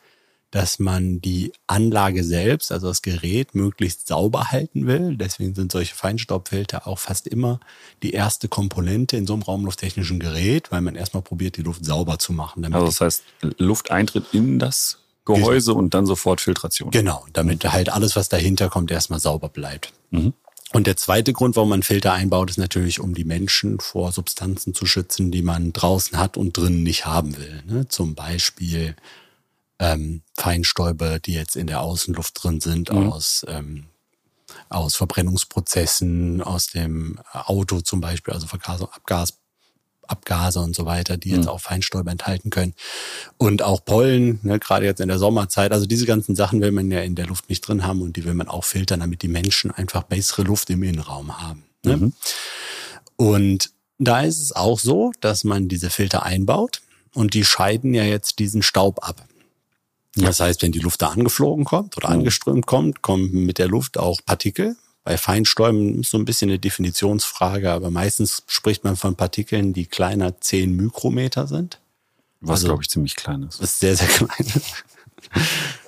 dass 0.50 0.78
man 0.78 1.20
die 1.20 1.52
Anlage 1.66 2.24
selbst, 2.24 2.72
also 2.72 2.88
das 2.88 3.02
Gerät, 3.02 3.54
möglichst 3.54 4.06
sauber 4.06 4.52
halten 4.52 4.86
will. 4.86 5.16
Deswegen 5.16 5.54
sind 5.54 5.70
solche 5.70 5.94
Feinstaubfilter 5.94 6.86
auch 6.86 6.98
fast 6.98 7.26
immer 7.26 7.60
die 8.02 8.12
erste 8.12 8.48
Komponente 8.48 9.16
in 9.16 9.26
so 9.26 9.34
einem 9.34 9.42
raumlufttechnischen 9.42 10.18
Gerät, 10.18 10.72
weil 10.72 10.80
man 10.80 10.94
erstmal 10.94 11.22
probiert, 11.22 11.56
die 11.56 11.62
Luft 11.62 11.84
sauber 11.84 12.18
zu 12.18 12.32
machen. 12.32 12.64
also 12.72 12.86
das 12.86 13.00
heißt, 13.00 13.24
Lufteintritt 13.58 14.26
in 14.32 14.58
das 14.58 14.98
Gehäuse 15.26 15.74
und 15.74 15.92
dann 15.92 16.06
sofort 16.06 16.40
Filtration. 16.40 16.90
Genau, 16.90 17.26
damit 17.32 17.64
halt 17.70 17.90
alles, 17.90 18.16
was 18.16 18.28
dahinter 18.28 18.70
kommt, 18.70 18.90
erstmal 18.90 19.18
sauber 19.20 19.48
bleibt. 19.48 19.92
Mhm. 20.10 20.32
Und 20.76 20.86
der 20.86 20.98
zweite 20.98 21.32
Grund, 21.32 21.56
warum 21.56 21.70
man 21.70 21.82
Filter 21.82 22.12
einbaut, 22.12 22.50
ist 22.50 22.58
natürlich, 22.58 23.00
um 23.00 23.14
die 23.14 23.24
Menschen 23.24 23.80
vor 23.80 24.12
Substanzen 24.12 24.74
zu 24.74 24.84
schützen, 24.84 25.30
die 25.30 25.40
man 25.40 25.72
draußen 25.72 26.18
hat 26.18 26.36
und 26.36 26.54
drinnen 26.54 26.82
nicht 26.82 27.06
haben 27.06 27.38
will. 27.38 27.62
Ne? 27.64 27.88
Zum 27.88 28.14
Beispiel 28.14 28.94
ähm, 29.78 30.20
Feinstäube, 30.36 31.18
die 31.24 31.32
jetzt 31.32 31.56
in 31.56 31.66
der 31.66 31.80
Außenluft 31.80 32.44
drin 32.44 32.60
sind, 32.60 32.92
mhm. 32.92 33.10
aus, 33.10 33.46
ähm, 33.48 33.86
aus 34.68 34.96
Verbrennungsprozessen, 34.96 36.42
aus 36.42 36.66
dem 36.66 37.20
Auto 37.32 37.80
zum 37.80 38.02
Beispiel, 38.02 38.34
also 38.34 38.46
Vergasung, 38.46 38.90
Abgas, 38.92 39.38
Abgase 40.08 40.60
und 40.60 40.74
so 40.74 40.86
weiter, 40.86 41.16
die 41.16 41.30
jetzt 41.30 41.44
mhm. 41.44 41.48
auch 41.48 41.60
Feinstäube 41.60 42.10
enthalten 42.10 42.50
können. 42.50 42.74
Und 43.36 43.62
auch 43.62 43.84
Pollen, 43.84 44.40
ne, 44.42 44.58
gerade 44.58 44.86
jetzt 44.86 45.00
in 45.00 45.08
der 45.08 45.18
Sommerzeit. 45.18 45.72
Also 45.72 45.86
diese 45.86 46.06
ganzen 46.06 46.34
Sachen 46.34 46.60
will 46.60 46.72
man 46.72 46.90
ja 46.90 47.00
in 47.00 47.14
der 47.14 47.26
Luft 47.26 47.48
nicht 47.48 47.62
drin 47.62 47.84
haben 47.84 48.02
und 48.02 48.16
die 48.16 48.24
will 48.24 48.34
man 48.34 48.48
auch 48.48 48.64
filtern, 48.64 49.00
damit 49.00 49.22
die 49.22 49.28
Menschen 49.28 49.70
einfach 49.70 50.02
bessere 50.04 50.42
Luft 50.42 50.70
im 50.70 50.82
Innenraum 50.82 51.40
haben. 51.40 51.64
Ne? 51.84 51.96
Mhm. 51.96 52.12
Und 53.16 53.70
da 53.98 54.20
ist 54.20 54.40
es 54.40 54.54
auch 54.54 54.78
so, 54.78 55.12
dass 55.20 55.44
man 55.44 55.68
diese 55.68 55.90
Filter 55.90 56.22
einbaut 56.24 56.82
und 57.14 57.34
die 57.34 57.44
scheiden 57.44 57.94
ja 57.94 58.04
jetzt 58.04 58.38
diesen 58.38 58.62
Staub 58.62 59.06
ab. 59.06 59.26
Das 60.16 60.40
heißt, 60.40 60.62
wenn 60.62 60.72
die 60.72 60.80
Luft 60.80 61.02
da 61.02 61.08
angeflogen 61.08 61.64
kommt 61.64 61.96
oder 61.96 62.08
mhm. 62.08 62.20
angeströmt 62.20 62.66
kommt, 62.66 63.02
kommen 63.02 63.44
mit 63.44 63.58
der 63.58 63.68
Luft 63.68 63.98
auch 63.98 64.20
Partikel, 64.24 64.76
bei 65.06 65.16
Feinstäuben 65.16 66.00
ist 66.00 66.10
so 66.10 66.18
ein 66.18 66.24
bisschen 66.24 66.50
eine 66.50 66.58
Definitionsfrage, 66.58 67.70
aber 67.70 67.92
meistens 67.92 68.42
spricht 68.48 68.82
man 68.82 68.96
von 68.96 69.14
Partikeln, 69.14 69.72
die 69.72 69.86
kleiner 69.86 70.40
10 70.40 70.74
Mikrometer 70.74 71.46
sind. 71.46 71.80
Was, 72.40 72.58
also, 72.58 72.66
glaube 72.66 72.82
ich, 72.82 72.88
ziemlich 72.88 73.14
klein 73.14 73.44
ist. 73.44 73.62
Was 73.62 73.78
sehr, 73.78 73.94
sehr 73.94 74.08
klein 74.08 74.28
ist. 74.52 74.84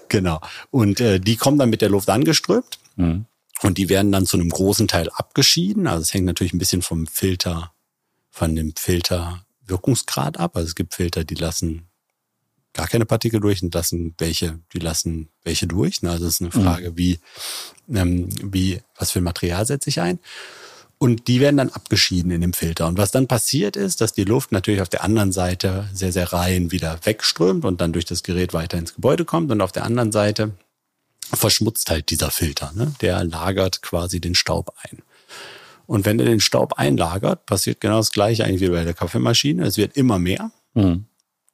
genau. 0.08 0.40
Und 0.70 1.00
äh, 1.00 1.18
die 1.18 1.34
kommen 1.34 1.58
dann 1.58 1.68
mit 1.68 1.82
der 1.82 1.88
Luft 1.88 2.08
angeströmt. 2.08 2.78
Mhm. 2.94 3.24
Und 3.62 3.78
die 3.78 3.88
werden 3.88 4.12
dann 4.12 4.24
zu 4.24 4.36
einem 4.36 4.50
großen 4.50 4.86
Teil 4.86 5.10
abgeschieden. 5.10 5.88
Also 5.88 6.02
es 6.02 6.14
hängt 6.14 6.26
natürlich 6.26 6.52
ein 6.52 6.60
bisschen 6.60 6.82
vom 6.82 7.08
Filter, 7.08 7.72
von 8.30 8.54
dem 8.54 8.76
Filterwirkungsgrad 8.76 10.38
ab. 10.38 10.54
Also 10.54 10.68
es 10.68 10.74
gibt 10.76 10.94
Filter, 10.94 11.24
die 11.24 11.34
lassen 11.34 11.87
gar 12.78 12.86
keine 12.86 13.06
Partikel 13.06 13.40
durch 13.40 13.60
und 13.60 13.74
lassen 13.74 14.14
welche, 14.18 14.60
die 14.72 14.78
lassen 14.78 15.30
welche 15.42 15.66
durch. 15.66 15.98
Also 16.04 16.26
es 16.26 16.34
ist 16.34 16.40
eine 16.40 16.50
mhm. 16.54 16.64
Frage, 16.64 16.96
wie, 16.96 17.18
ähm, 17.92 18.28
wie, 18.40 18.80
was 18.96 19.10
für 19.10 19.18
ein 19.18 19.24
Material 19.24 19.66
setze 19.66 19.90
ich 19.90 20.00
ein? 20.00 20.20
Und 20.96 21.26
die 21.26 21.40
werden 21.40 21.56
dann 21.56 21.70
abgeschieden 21.70 22.30
in 22.30 22.40
dem 22.40 22.52
Filter. 22.52 22.86
Und 22.86 22.96
was 22.96 23.10
dann 23.10 23.26
passiert 23.26 23.74
ist, 23.74 24.00
dass 24.00 24.12
die 24.12 24.22
Luft 24.22 24.52
natürlich 24.52 24.80
auf 24.80 24.88
der 24.88 25.02
anderen 25.02 25.32
Seite 25.32 25.90
sehr, 25.92 26.12
sehr 26.12 26.32
rein 26.32 26.70
wieder 26.70 27.00
wegströmt 27.02 27.64
und 27.64 27.80
dann 27.80 27.92
durch 27.92 28.04
das 28.04 28.22
Gerät 28.22 28.54
weiter 28.54 28.78
ins 28.78 28.94
Gebäude 28.94 29.24
kommt. 29.24 29.50
Und 29.50 29.60
auf 29.60 29.72
der 29.72 29.82
anderen 29.82 30.12
Seite 30.12 30.52
verschmutzt 31.32 31.90
halt 31.90 32.10
dieser 32.10 32.30
Filter. 32.30 32.70
Ne? 32.76 32.94
Der 33.00 33.24
lagert 33.24 33.82
quasi 33.82 34.20
den 34.20 34.36
Staub 34.36 34.72
ein. 34.82 35.02
Und 35.86 36.06
wenn 36.06 36.20
er 36.20 36.26
den 36.26 36.40
Staub 36.40 36.74
einlagert, 36.74 37.44
passiert 37.44 37.80
genau 37.80 37.96
das 37.96 38.12
gleiche 38.12 38.44
eigentlich 38.44 38.60
wie 38.60 38.68
bei 38.68 38.84
der 38.84 38.94
Kaffeemaschine. 38.94 39.66
Es 39.66 39.78
wird 39.78 39.96
immer 39.96 40.20
mehr. 40.20 40.52
Mhm 40.74 41.07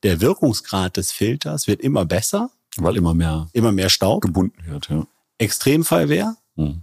der 0.04 0.20
Wirkungsgrad 0.20 0.96
des 0.96 1.10
Filters 1.10 1.66
wird 1.66 1.80
immer 1.80 2.04
besser. 2.04 2.50
Weil 2.76 2.96
immer 2.96 3.14
mehr, 3.14 3.48
immer 3.52 3.72
mehr 3.72 3.88
Staub 3.88 4.20
gebunden 4.20 4.58
wird. 4.66 4.88
Ja. 4.88 5.06
Extremfall 5.38 6.08
wäre 6.08 6.36
hm. 6.56 6.82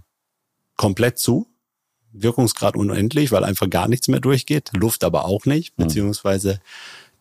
komplett 0.76 1.18
zu. 1.18 1.46
Wirkungsgrad 2.12 2.76
unendlich, 2.76 3.32
weil 3.32 3.44
einfach 3.44 3.70
gar 3.70 3.88
nichts 3.88 4.08
mehr 4.08 4.20
durchgeht. 4.20 4.70
Luft 4.74 5.04
aber 5.04 5.24
auch 5.24 5.44
nicht. 5.44 5.76
Hm. 5.76 5.86
Beziehungsweise 5.86 6.60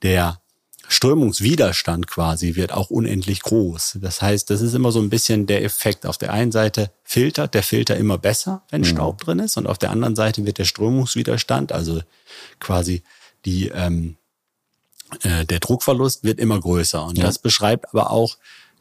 der 0.03 0.41
Strömungswiderstand 0.87 2.07
quasi 2.07 2.55
wird 2.55 2.73
auch 2.73 2.89
unendlich 2.89 3.41
groß. 3.41 3.99
Das 4.01 4.21
heißt, 4.21 4.49
das 4.49 4.61
ist 4.61 4.73
immer 4.73 4.91
so 4.91 4.99
ein 4.99 5.09
bisschen 5.09 5.47
der 5.47 5.63
Effekt. 5.63 6.05
Auf 6.05 6.17
der 6.17 6.33
einen 6.33 6.51
Seite 6.51 6.91
filtert 7.03 7.53
der 7.53 7.63
Filter 7.63 7.95
immer 7.95 8.17
besser, 8.17 8.63
wenn 8.69 8.81
mhm. 8.81 8.85
Staub 8.85 9.21
drin 9.21 9.39
ist, 9.39 9.57
und 9.57 9.67
auf 9.67 9.77
der 9.77 9.91
anderen 9.91 10.15
Seite 10.15 10.45
wird 10.45 10.57
der 10.57 10.65
Strömungswiderstand, 10.65 11.71
also 11.71 12.01
quasi 12.59 13.03
die 13.45 13.69
ähm, 13.69 14.17
äh, 15.23 15.45
der 15.45 15.59
Druckverlust 15.59 16.23
wird 16.23 16.39
immer 16.39 16.59
größer. 16.59 17.03
Und 17.05 17.17
ja. 17.17 17.25
das 17.25 17.39
beschreibt 17.39 17.89
aber 17.89 18.11
auch 18.11 18.37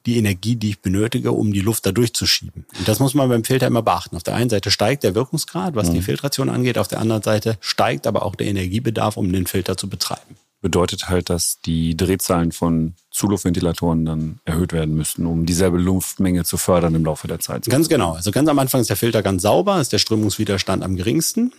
die 0.07 0.17
Energie, 0.17 0.57
die 0.57 0.71
ich 0.71 0.81
benötige, 0.81 1.33
um 1.33 1.53
die 1.53 1.61
Luft 1.61 1.85
da 1.85 1.93
durchzuschieben. 1.93 2.65
Und 2.79 2.89
das 2.89 3.01
muss 3.01 3.15
man 3.15 3.29
beim 3.29 3.45
Filter 3.45 3.67
immer 3.67 3.83
beachten. 3.83 4.17
Auf 4.17 4.23
der 4.23 4.35
einen 4.35 4.51
Seite 4.51 4.71
steigt 4.71 5.05
der 5.05 5.15
Wirkungsgrad, 5.15 5.75
was 5.75 5.89
mhm. 5.89 5.95
die 5.95 6.03
Filtration 6.03 6.49
angeht. 6.49 6.79
Auf 6.79 6.89
der 6.89 7.01
anderen 7.01 7.23
Seite 7.23 7.59
steigt 7.61 8.07
aber 8.07 8.25
auch 8.25 8.35
der 8.35 8.47
Energiebedarf, 8.47 9.17
um 9.17 9.31
den 9.33 9.47
Filter 9.47 9.77
zu 9.77 9.89
betreiben. 9.89 10.37
Bedeutet 10.63 11.09
halt, 11.09 11.31
dass 11.31 11.61
die 11.65 11.97
Drehzahlen 11.97 12.53
von 12.53 12.95
Zuluftventilatoren 13.11 14.05
dann 14.05 14.41
erhöht 14.45 14.73
werden 14.73 14.95
müssten, 14.95 15.25
um 15.25 15.47
dieselbe 15.47 15.79
Luftmenge 15.79 16.45
zu 16.45 16.59
fördern 16.59 16.95
im 16.95 17.05
Laufe 17.05 17.29
der 17.29 17.41
Zeit. 17.41 17.65
Ganz 17.65 17.89
genau. 17.89 18.13
Also 18.13 18.31
ganz 18.31 18.49
am 18.49 18.59
Anfang 18.59 18.83
ist 18.83 18.91
der 18.91 18.97
Filter 18.97 19.23
ganz 19.23 19.43
sauber, 19.43 19.81
ist 19.81 19.93
der 19.93 19.99
Strömungswiderstand 19.99 20.83
am 20.83 20.97
geringsten. 20.97 21.53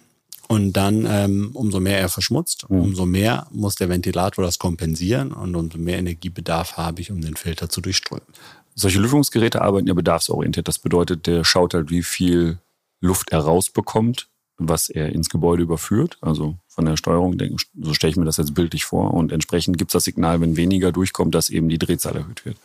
Und 0.52 0.74
dann, 0.74 1.06
ähm, 1.10 1.52
umso 1.54 1.80
mehr 1.80 1.98
er 1.98 2.10
verschmutzt, 2.10 2.70
mhm. 2.70 2.82
umso 2.82 3.06
mehr 3.06 3.48
muss 3.52 3.76
der 3.76 3.88
Ventilator 3.88 4.44
das 4.44 4.60
kompensieren 4.60 5.32
und 5.32 5.56
umso 5.56 5.78
mehr 5.78 5.98
Energiebedarf 5.98 6.76
habe 6.76 7.00
ich, 7.00 7.10
um 7.10 7.22
den 7.22 7.38
Filter 7.38 7.70
zu 7.70 7.80
durchströmen. 7.80 8.28
Solche 8.76 9.00
Lüftungsgeräte 9.00 9.62
arbeiten 9.62 9.88
ja 9.88 9.94
bedarfsorientiert. 9.94 10.68
Das 10.68 10.78
bedeutet, 10.78 11.26
der 11.26 11.46
schaut 11.46 11.74
halt, 11.74 11.90
wie 11.90 12.04
viel 12.04 12.58
Luft 13.00 13.32
er 13.32 13.40
rausbekommt, 13.40 14.28
was 14.58 14.90
er 14.90 15.14
ins 15.14 15.30
Gebäude 15.30 15.64
überführt. 15.64 16.18
Also 16.20 16.58
von 16.68 16.84
der 16.84 16.98
Steuerung, 16.98 17.38
so 17.82 17.94
stelle 17.94 18.12
ich 18.12 18.18
mir 18.18 18.26
das 18.26 18.36
jetzt 18.36 18.54
bildlich 18.54 18.84
vor. 18.84 19.14
Und 19.14 19.32
entsprechend 19.32 19.78
gibt 19.78 19.92
es 19.92 19.94
das 19.94 20.04
Signal, 20.04 20.42
wenn 20.42 20.58
weniger 20.58 20.92
durchkommt, 20.92 21.34
dass 21.34 21.50
eben 21.50 21.70
die 21.70 21.80
Drehzahl 21.80 22.18
erhöht 22.18 22.44
wird. 22.44 22.58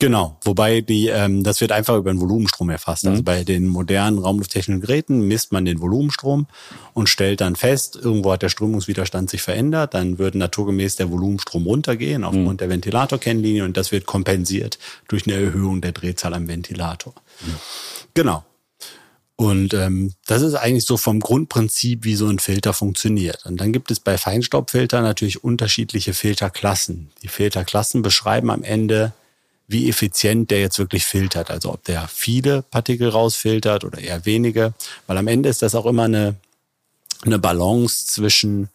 Genau, 0.00 0.38
wobei 0.44 0.80
die, 0.80 1.08
ähm, 1.08 1.44
das 1.44 1.60
wird 1.60 1.72
einfach 1.72 1.94
über 1.94 2.10
den 2.10 2.22
Volumenstrom 2.22 2.70
erfasst. 2.70 3.04
Also 3.04 3.10
mhm. 3.10 3.12
Also 3.12 3.22
bei 3.24 3.44
den 3.44 3.68
modernen 3.68 4.18
raumlufttechnischen 4.18 4.80
Geräten 4.80 5.28
misst 5.28 5.52
man 5.52 5.66
den 5.66 5.78
Volumenstrom 5.78 6.46
und 6.94 7.10
stellt 7.10 7.42
dann 7.42 7.54
fest, 7.54 7.98
irgendwo 8.02 8.32
hat 8.32 8.40
der 8.40 8.48
Strömungswiderstand 8.48 9.28
sich 9.28 9.42
verändert, 9.42 9.92
dann 9.92 10.18
würde 10.18 10.38
naturgemäß 10.38 10.96
der 10.96 11.10
Volumenstrom 11.10 11.66
runtergehen 11.66 12.24
aufgrund 12.24 12.48
mhm. 12.48 12.56
der 12.56 12.68
Ventilatorkennlinie 12.70 13.62
und 13.62 13.76
das 13.76 13.92
wird 13.92 14.06
kompensiert 14.06 14.78
durch 15.06 15.26
eine 15.26 15.36
Erhöhung 15.36 15.82
der 15.82 15.92
Drehzahl 15.92 16.32
am 16.32 16.48
Ventilator. 16.48 17.12
Mhm. 17.44 17.54
Genau. 18.14 18.44
Und 19.36 19.74
ähm, 19.74 20.14
das 20.26 20.40
ist 20.40 20.54
eigentlich 20.54 20.84
so 20.84 20.96
vom 20.96 21.20
Grundprinzip, 21.20 22.04
wie 22.04 22.14
so 22.14 22.26
ein 22.26 22.38
Filter 22.38 22.72
funktioniert. 22.72 23.44
Und 23.44 23.58
dann 23.58 23.72
gibt 23.72 23.90
es 23.90 24.00
bei 24.00 24.16
Feinstaubfiltern 24.16 25.02
natürlich 25.02 25.44
unterschiedliche 25.44 26.14
Filterklassen. 26.14 27.10
Die 27.22 27.28
Filterklassen 27.28 28.02
beschreiben 28.02 28.50
am 28.50 28.62
Ende 28.62 29.12
wie 29.70 29.88
effizient 29.88 30.50
der 30.50 30.60
jetzt 30.60 30.78
wirklich 30.78 31.04
filtert. 31.04 31.50
Also 31.50 31.72
ob 31.72 31.84
der 31.84 32.08
viele 32.08 32.62
Partikel 32.62 33.08
rausfiltert 33.08 33.84
oder 33.84 33.98
eher 33.98 34.26
wenige. 34.26 34.74
Weil 35.06 35.16
am 35.16 35.28
Ende 35.28 35.48
ist 35.48 35.62
das 35.62 35.76
auch 35.76 35.86
immer 35.86 36.04
eine, 36.04 36.34
eine 37.22 37.38
Balance 37.38 38.06
zwischen 38.06 38.68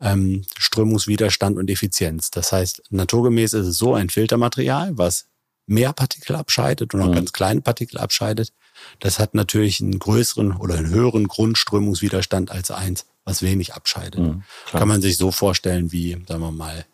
ähm, 0.00 0.44
Strömungswiderstand 0.56 1.58
und 1.58 1.68
Effizienz. 1.68 2.30
Das 2.30 2.50
heißt, 2.50 2.82
naturgemäß 2.88 3.52
ist 3.52 3.66
es 3.66 3.76
so 3.76 3.94
ein 3.94 4.08
Filtermaterial, 4.08 4.96
was 4.96 5.26
mehr 5.66 5.92
Partikel 5.92 6.34
abscheidet 6.36 6.94
und 6.94 7.02
auch 7.02 7.08
mhm. 7.08 7.14
ganz 7.14 7.32
kleine 7.32 7.60
Partikel 7.60 7.98
abscheidet. 7.98 8.52
Das 9.00 9.18
hat 9.18 9.34
natürlich 9.34 9.82
einen 9.82 9.98
größeren 9.98 10.56
oder 10.56 10.76
einen 10.76 10.88
höheren 10.88 11.28
Grundströmungswiderstand 11.28 12.50
als 12.50 12.70
eins, 12.70 13.04
was 13.24 13.42
wenig 13.42 13.74
abscheidet. 13.74 14.20
Mhm, 14.20 14.44
Kann 14.70 14.88
man 14.88 15.02
sich 15.02 15.18
so 15.18 15.30
vorstellen 15.30 15.92
wie, 15.92 16.16
sagen 16.26 16.40
wir 16.40 16.50
mal, 16.50 16.86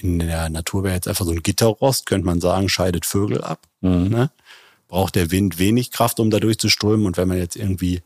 in 0.00 0.18
der 0.20 0.48
Natur 0.48 0.84
wäre 0.84 0.94
jetzt 0.94 1.08
einfach 1.08 1.24
so 1.24 1.32
ein 1.32 1.42
Gitterrost, 1.42 2.06
könnte 2.06 2.26
man 2.26 2.40
sagen, 2.40 2.68
scheidet 2.68 3.04
Vögel 3.04 3.42
ab. 3.42 3.66
Mhm. 3.80 4.08
Ne? 4.08 4.30
Braucht 4.86 5.16
der 5.16 5.30
Wind 5.30 5.58
wenig 5.58 5.90
Kraft, 5.90 6.20
um 6.20 6.30
da 6.30 6.40
durchzuströmen. 6.40 7.06
Und 7.06 7.16
wenn 7.16 7.28
man 7.28 7.38
jetzt 7.38 7.56
irgendwie 7.56 8.00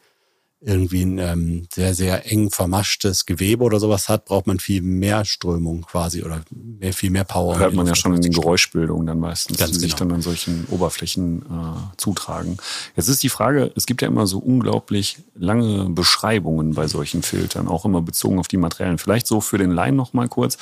irgendwie 0.64 1.02
ein 1.02 1.18
ähm, 1.18 1.66
sehr, 1.72 1.92
sehr 1.94 2.30
eng 2.30 2.50
vermaschtes 2.50 3.26
Gewebe 3.26 3.64
oder 3.64 3.80
sowas 3.80 4.08
hat, 4.08 4.26
braucht 4.26 4.46
man 4.46 4.60
viel 4.60 4.80
mehr 4.80 5.24
Strömung 5.24 5.82
quasi 5.82 6.22
oder 6.22 6.42
mehr, 6.50 6.92
viel 6.92 7.10
mehr 7.10 7.24
Power. 7.24 7.58
Hört 7.58 7.74
man 7.74 7.86
ja 7.86 7.96
schon 7.96 8.14
in 8.14 8.22
den 8.22 8.32
Geräuschbildungen 8.32 9.06
dann 9.06 9.18
meistens, 9.18 9.58
Ganz 9.58 9.72
die 9.72 9.78
genau. 9.78 9.82
sich 9.82 9.94
dann 9.96 10.12
an 10.12 10.22
solchen 10.22 10.66
Oberflächen 10.70 11.42
äh, 11.42 11.96
zutragen. 11.96 12.58
Jetzt 12.94 13.08
ist 13.08 13.22
die 13.24 13.28
Frage, 13.28 13.72
es 13.74 13.86
gibt 13.86 14.02
ja 14.02 14.08
immer 14.08 14.28
so 14.28 14.38
unglaublich 14.38 15.18
lange 15.34 15.90
Beschreibungen 15.90 16.74
bei 16.74 16.86
solchen 16.86 17.22
Filtern, 17.22 17.66
auch 17.66 17.84
immer 17.84 18.00
bezogen 18.00 18.38
auf 18.38 18.46
die 18.46 18.56
Materialien. 18.56 18.98
Vielleicht 18.98 19.26
so 19.26 19.40
für 19.40 19.58
den 19.58 19.72
Laien 19.72 19.96
noch 19.96 20.12
mal 20.12 20.28
kurz, 20.28 20.58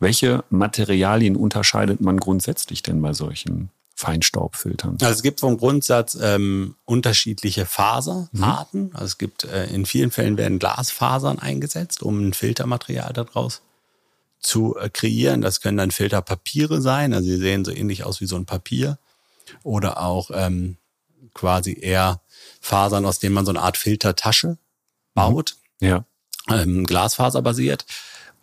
welche 0.00 0.42
Materialien 0.50 1.36
unterscheidet 1.36 2.00
man 2.00 2.18
grundsätzlich 2.18 2.82
denn 2.82 3.00
bei 3.00 3.12
solchen 3.12 3.70
Feinstaubfiltern? 3.94 4.98
Also 5.00 5.12
es 5.12 5.22
gibt 5.22 5.40
vom 5.40 5.56
Grundsatz 5.56 6.18
ähm, 6.20 6.74
unterschiedliche 6.84 7.64
Faserarten. 7.64 8.86
Mhm. 8.86 8.90
Also 8.92 9.04
es 9.06 9.18
gibt 9.18 9.44
äh, 9.44 9.66
in 9.66 9.86
vielen 9.86 10.10
Fällen 10.10 10.36
werden 10.36 10.58
Glasfasern 10.58 11.38
eingesetzt, 11.38 12.02
um 12.02 12.28
ein 12.28 12.32
Filtermaterial 12.32 13.12
daraus 13.12 13.62
zu 14.40 14.76
äh, 14.76 14.90
kreieren. 14.90 15.42
Das 15.42 15.60
können 15.60 15.78
dann 15.78 15.90
Filterpapiere 15.90 16.82
sein. 16.82 17.14
Also 17.14 17.28
sie 17.28 17.38
sehen 17.38 17.64
so 17.64 17.70
ähnlich 17.70 18.04
aus 18.04 18.20
wie 18.20 18.26
so 18.26 18.36
ein 18.36 18.46
Papier. 18.46 18.98
Oder 19.62 20.00
auch 20.00 20.30
ähm, 20.32 20.76
quasi 21.32 21.78
eher 21.80 22.20
Fasern, 22.60 23.06
aus 23.06 23.18
denen 23.18 23.34
man 23.34 23.44
so 23.44 23.52
eine 23.52 23.60
Art 23.60 23.76
Filtertasche 23.76 24.58
baut. 25.14 25.56
Mhm. 25.80 25.86
Ja. 25.86 26.04
Ähm, 26.48 26.84
Glasfaserbasiert. 26.84 27.86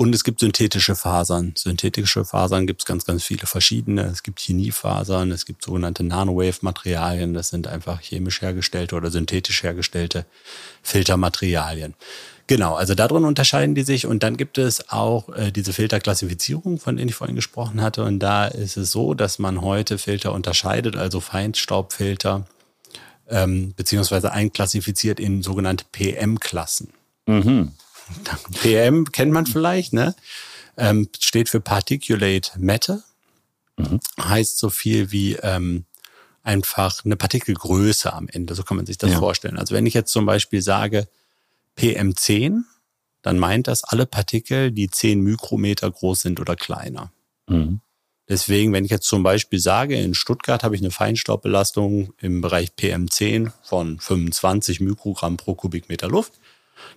Und 0.01 0.15
es 0.15 0.23
gibt 0.23 0.39
synthetische 0.39 0.95
Fasern. 0.95 1.53
Synthetische 1.55 2.25
Fasern 2.25 2.65
gibt 2.65 2.81
es 2.81 2.85
ganz, 2.87 3.05
ganz 3.05 3.23
viele 3.23 3.45
verschiedene. 3.45 4.01
Es 4.05 4.23
gibt 4.23 4.39
Chemiefasern, 4.39 5.29
es 5.31 5.45
gibt 5.45 5.63
sogenannte 5.63 6.01
Nanowave-Materialien. 6.01 7.35
Das 7.35 7.49
sind 7.49 7.67
einfach 7.67 8.01
chemisch 8.01 8.41
hergestellte 8.41 8.95
oder 8.95 9.11
synthetisch 9.11 9.61
hergestellte 9.61 10.25
Filtermaterialien. 10.81 11.93
Genau, 12.47 12.73
also 12.73 12.95
darin 12.95 13.25
unterscheiden 13.25 13.75
die 13.75 13.83
sich. 13.83 14.07
Und 14.07 14.23
dann 14.23 14.37
gibt 14.37 14.57
es 14.57 14.89
auch 14.89 15.29
äh, 15.35 15.51
diese 15.51 15.71
Filterklassifizierung, 15.71 16.79
von 16.79 16.97
denen 16.97 17.09
ich 17.09 17.15
vorhin 17.15 17.35
gesprochen 17.35 17.79
hatte. 17.79 18.03
Und 18.03 18.17
da 18.17 18.47
ist 18.47 18.77
es 18.77 18.91
so, 18.91 19.13
dass 19.13 19.37
man 19.37 19.61
heute 19.61 19.99
Filter 19.99 20.33
unterscheidet, 20.33 20.95
also 20.95 21.19
Feinstaubfilter, 21.19 22.47
ähm, 23.29 23.75
beziehungsweise 23.75 24.31
einklassifiziert 24.31 25.19
in 25.19 25.43
sogenannte 25.43 25.85
PM-Klassen. 25.91 26.91
Mhm. 27.27 27.73
PM 28.61 29.05
kennt 29.11 29.31
man 29.31 29.45
vielleicht, 29.45 29.93
ne? 29.93 30.15
Ähm, 30.77 31.09
steht 31.19 31.49
für 31.49 31.61
Particulate 31.61 32.59
Matter. 32.59 33.03
Mhm. 33.77 33.99
Heißt 34.19 34.57
so 34.57 34.69
viel 34.69 35.11
wie 35.11 35.35
ähm, 35.35 35.85
einfach 36.43 37.03
eine 37.05 37.15
Partikelgröße 37.15 38.11
am 38.13 38.27
Ende. 38.27 38.55
So 38.55 38.63
kann 38.63 38.77
man 38.77 38.85
sich 38.85 38.97
das 38.97 39.11
ja. 39.11 39.19
vorstellen. 39.19 39.57
Also 39.57 39.75
wenn 39.75 39.85
ich 39.85 39.93
jetzt 39.93 40.11
zum 40.11 40.25
Beispiel 40.25 40.61
sage 40.61 41.07
PM10, 41.77 42.61
dann 43.21 43.37
meint 43.37 43.67
das 43.67 43.83
alle 43.83 44.05
Partikel, 44.05 44.71
die 44.71 44.89
10 44.89 45.21
Mikrometer 45.21 45.89
groß 45.89 46.21
sind 46.21 46.39
oder 46.39 46.55
kleiner. 46.55 47.11
Mhm. 47.47 47.81
Deswegen, 48.27 48.71
wenn 48.71 48.85
ich 48.85 48.91
jetzt 48.91 49.07
zum 49.07 49.23
Beispiel 49.23 49.59
sage, 49.59 49.99
in 49.99 50.13
Stuttgart 50.13 50.63
habe 50.63 50.75
ich 50.75 50.81
eine 50.81 50.91
Feinstaubbelastung 50.91 52.13
im 52.19 52.41
Bereich 52.41 52.69
PM10 52.79 53.51
von 53.61 53.99
25 53.99 54.79
Mikrogramm 54.79 55.37
pro 55.37 55.53
Kubikmeter 55.53 56.07
Luft, 56.07 56.33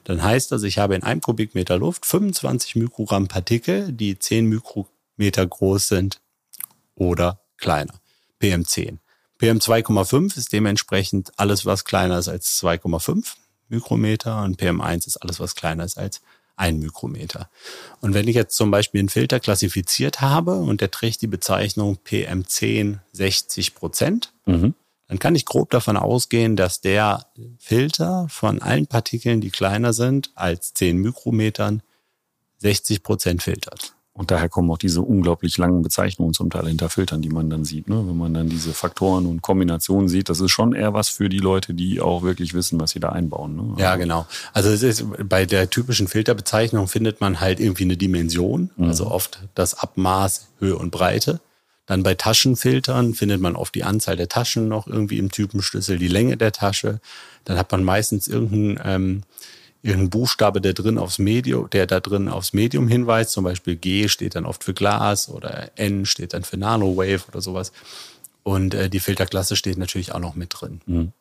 dann 0.05 0.23
heißt 0.23 0.53
das, 0.53 0.63
ich 0.63 0.79
habe 0.79 0.95
in 0.95 1.03
einem 1.03 1.21
Kubikmeter 1.21 1.79
Luft 1.79 2.07
25 2.07 2.77
Mikrogramm 2.77 3.29
Partikel, 3.29 3.93
die 3.93 4.19
10 4.19 4.47
Mikrometer 4.47 5.47
groß 5.47 5.89
sind 5.89 6.21
oder 6.95 7.41
kleiner. 7.57 7.95
PM10. 8.41 8.99
PM2,5 9.41 10.37
ist 10.37 10.53
dementsprechend 10.53 11.33
alles, 11.37 11.67
was 11.67 11.85
kleiner 11.85 12.19
ist 12.19 12.29
als 12.29 12.63
2,5 12.63 13.35
Mikrometer 13.69 14.43
und 14.43 14.61
PM1 14.61 15.07
ist 15.07 15.17
alles, 15.17 15.41
was 15.41 15.55
kleiner 15.55 15.85
ist 15.85 15.99
als 15.99 16.21
ein 16.57 16.79
Mikrometer. 16.79 17.51
Und 18.01 18.15
wenn 18.15 18.29
ich 18.29 18.37
jetzt 18.37 18.57
zum 18.57 18.71
Beispiel 18.71 19.01
einen 19.01 19.09
Filter 19.09 19.41
klassifiziert 19.41 20.21
habe 20.21 20.55
und 20.55 20.81
der 20.81 20.91
trägt 20.91 21.21
die 21.23 21.27
Bezeichnung 21.27 21.99
PM10 22.07 22.99
60 23.13 23.75
Prozent, 23.75 24.33
mhm 24.47 24.75
dann 25.09 25.19
kann 25.19 25.35
ich 25.35 25.45
grob 25.45 25.71
davon 25.71 25.97
ausgehen, 25.97 26.57
dass 26.57 26.81
der 26.81 27.27
Filter 27.59 28.27
von 28.31 28.63
allen 28.63 28.87
Partikeln, 28.87 29.41
die 29.41 29.51
kleiner 29.51 29.93
sind 29.93 30.31
als 30.35 30.73
10 30.75 30.99
Mikrometern, 30.99 31.83
60 32.59 33.03
Prozent 33.03 33.43
filtert. 33.43 33.95
Und 34.17 34.31
daher 34.31 34.49
kommen 34.49 34.71
auch 34.71 34.79
diese 34.79 35.03
unglaublich 35.03 35.59
langen 35.59 35.83
Bezeichnungen 35.83 36.35
zum 36.35 36.49
Teil 36.49 36.69
hinter 36.69 36.89
Filtern, 36.89 37.21
die 37.21 37.31
man 37.31 37.51
dann 37.51 37.65
sieht. 37.65 37.89
Ne? 37.89 37.97
Wenn 38.07 38.17
man 38.17 38.33
dann 38.33 38.49
diese 38.49 38.73
Faktoren 38.73 39.27
und 39.27 39.43
Kombinationen 39.43 40.09
sieht, 40.09 40.29
das 40.29 40.39
ist 40.39 40.53
schon 40.53 40.73
eher 40.73 40.95
was 40.95 41.09
für 41.09 41.29
die 41.29 41.41
Leute, 41.41 41.75
die 41.75 42.01
auch 42.01 42.23
wirklich 42.23 42.55
wissen, 42.55 42.79
was 42.79 42.93
sie 42.93 43.01
da 43.01 43.09
einbauen. 43.09 43.57
Ne? 43.57 43.75
Ja, 43.77 43.97
genau. 43.97 44.25
Also 44.53 44.71
es 44.71 44.85
ist, 44.85 45.05
bei 45.29 45.47
der 45.47 45.69
typischen 45.69 46.07
Filterbezeichnung 46.07 46.87
findet 46.87 47.21
man 47.21 47.41
halt 47.41 47.59
irgendwie 47.59 47.83
eine 47.83 47.97
Dimension, 47.97 48.71
mhm. 48.77 48.87
also 48.87 49.11
oft 49.11 49.41
das 49.57 49.75
Abmaß, 49.75 50.47
Höhe 50.61 50.77
und 50.77 50.93
Breite. 50.93 51.41
Dann 51.87 52.03
bei 52.03 52.15
Taschenfiltern 52.15 53.15
findet 53.15 53.41
man 53.41 53.57
oft 53.57 53.75
die 53.75 53.85
Anzahl 53.85 54.17
der 54.17 54.29
Taschen 54.29 54.69
noch 54.69 54.87
irgendwie 54.87 55.19
im 55.19 55.31
Typenschlüssel, 55.31 55.99
die 55.99 56.09
Länge 56.09 56.37
der 56.37 56.53
Tasche. 56.53 57.01
Dann 57.45 57.59
hat 57.59 57.71
man 57.73 57.85
meistens 57.85 58.27
irgendeinen, 58.27 58.81
ähm, 58.85 59.23
irgendeinen 59.83 60.11
Buchstabe, 60.11 60.63
der 60.63 60.73
drin 60.73 60.97
aufs 60.97 61.19
Medium, 61.19 61.69
der 61.71 61.87
da 61.87 62.01
drin 62.01 62.29
aufs 62.31 62.55
Medium 62.55 62.89
hinweist. 62.89 63.33
Zum 63.33 63.45
Beispiel 63.45 63.77
G 63.77 64.09
steht 64.09 64.35
dann 64.35 64.47
oft 64.47 64.65
für 64.65 64.73
Glas 64.73 65.29
oder 65.29 65.71
N 65.77 66.07
steht 66.07 66.33
dann 66.33 66.45
für 66.45 66.57
Nanowave 66.57 67.25
oder 67.29 67.43
sowas. 67.43 67.73
Und 68.43 68.73
äh, 68.73 68.89
die 68.89 69.01
Filterklasse 69.01 69.57
steht 69.57 69.77
natürlich 69.77 70.13
auch 70.13 70.21
noch 70.21 70.37
mit 70.37 70.55
drin. 70.59 70.81
Mhm. 70.87 71.13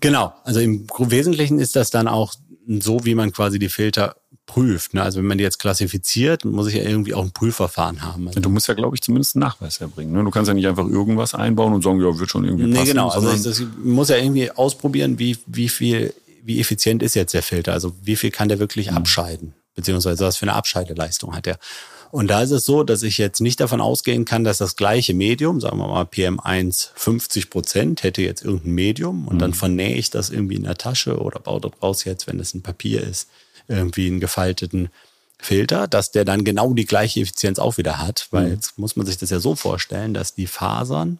Genau, 0.00 0.32
also 0.44 0.60
im 0.60 0.86
Wesentlichen 0.98 1.58
ist 1.58 1.76
das 1.76 1.90
dann 1.90 2.08
auch 2.08 2.34
so, 2.66 3.04
wie 3.04 3.14
man 3.14 3.32
quasi 3.32 3.58
die 3.58 3.68
Filter 3.68 4.16
prüft. 4.46 4.94
Ne? 4.94 5.02
Also 5.02 5.18
wenn 5.18 5.26
man 5.26 5.38
die 5.38 5.44
jetzt 5.44 5.58
klassifiziert, 5.58 6.44
muss 6.44 6.66
ich 6.68 6.74
ja 6.74 6.82
irgendwie 6.82 7.14
auch 7.14 7.22
ein 7.22 7.30
Prüfverfahren 7.30 8.02
haben. 8.02 8.26
Also 8.28 8.40
du 8.40 8.50
musst 8.50 8.68
ja, 8.68 8.74
glaube 8.74 8.96
ich, 8.96 9.02
zumindest 9.02 9.36
einen 9.36 9.40
Nachweis 9.40 9.80
erbringen. 9.80 10.12
Ne? 10.12 10.24
Du 10.24 10.30
kannst 10.30 10.48
ja 10.48 10.54
nicht 10.54 10.66
einfach 10.66 10.86
irgendwas 10.86 11.34
einbauen 11.34 11.72
und 11.72 11.82
sagen, 11.82 12.00
ja, 12.00 12.18
wird 12.18 12.30
schon 12.30 12.44
irgendwie 12.44 12.64
passen. 12.64 12.82
Nee, 12.82 12.88
genau. 12.88 13.08
Also 13.08 13.30
ich, 13.30 13.42
das 13.42 13.62
muss 13.82 14.08
ja 14.08 14.16
irgendwie 14.16 14.50
ausprobieren, 14.50 15.18
wie, 15.18 15.38
wie 15.46 15.68
viel, 15.68 16.12
wie 16.42 16.60
effizient 16.60 17.02
ist 17.02 17.14
jetzt 17.14 17.32
der 17.32 17.42
Filter. 17.42 17.72
Also 17.72 17.94
wie 18.02 18.16
viel 18.16 18.30
kann 18.30 18.48
der 18.48 18.58
wirklich 18.58 18.90
mhm. 18.90 18.96
abscheiden? 18.96 19.54
Beziehungsweise 19.74 20.24
was 20.24 20.36
für 20.36 20.46
eine 20.46 20.54
Abscheideleistung 20.54 21.34
hat 21.34 21.46
der? 21.46 21.58
Und 22.10 22.28
da 22.28 22.42
ist 22.42 22.50
es 22.50 22.64
so, 22.64 22.82
dass 22.82 23.02
ich 23.02 23.18
jetzt 23.18 23.40
nicht 23.40 23.60
davon 23.60 23.80
ausgehen 23.80 24.24
kann, 24.24 24.42
dass 24.42 24.58
das 24.58 24.74
gleiche 24.76 25.14
Medium, 25.14 25.60
sagen 25.60 25.78
wir 25.78 25.86
mal 25.86 26.04
PM1 26.04 26.90
50 26.94 27.50
Prozent, 27.50 28.02
hätte 28.02 28.22
jetzt 28.22 28.44
irgendein 28.44 28.72
Medium 28.72 29.28
und 29.28 29.36
mhm. 29.36 29.38
dann 29.38 29.54
vernähe 29.54 29.94
ich 29.94 30.10
das 30.10 30.30
irgendwie 30.30 30.56
in 30.56 30.64
der 30.64 30.76
Tasche 30.76 31.20
oder 31.20 31.38
baue 31.38 31.60
daraus 31.60 32.04
jetzt, 32.04 32.26
wenn 32.26 32.40
es 32.40 32.54
ein 32.54 32.62
Papier 32.62 33.02
ist, 33.02 33.28
irgendwie 33.68 34.08
einen 34.08 34.20
gefalteten 34.20 34.88
Filter, 35.38 35.86
dass 35.86 36.10
der 36.10 36.24
dann 36.24 36.44
genau 36.44 36.74
die 36.74 36.84
gleiche 36.84 37.20
Effizienz 37.20 37.58
auch 37.58 37.78
wieder 37.78 37.98
hat. 37.98 38.26
Weil 38.30 38.46
mhm. 38.46 38.54
jetzt 38.54 38.78
muss 38.78 38.96
man 38.96 39.06
sich 39.06 39.16
das 39.16 39.30
ja 39.30 39.38
so 39.38 39.54
vorstellen, 39.54 40.12
dass 40.12 40.34
die 40.34 40.48
Fasern, 40.48 41.18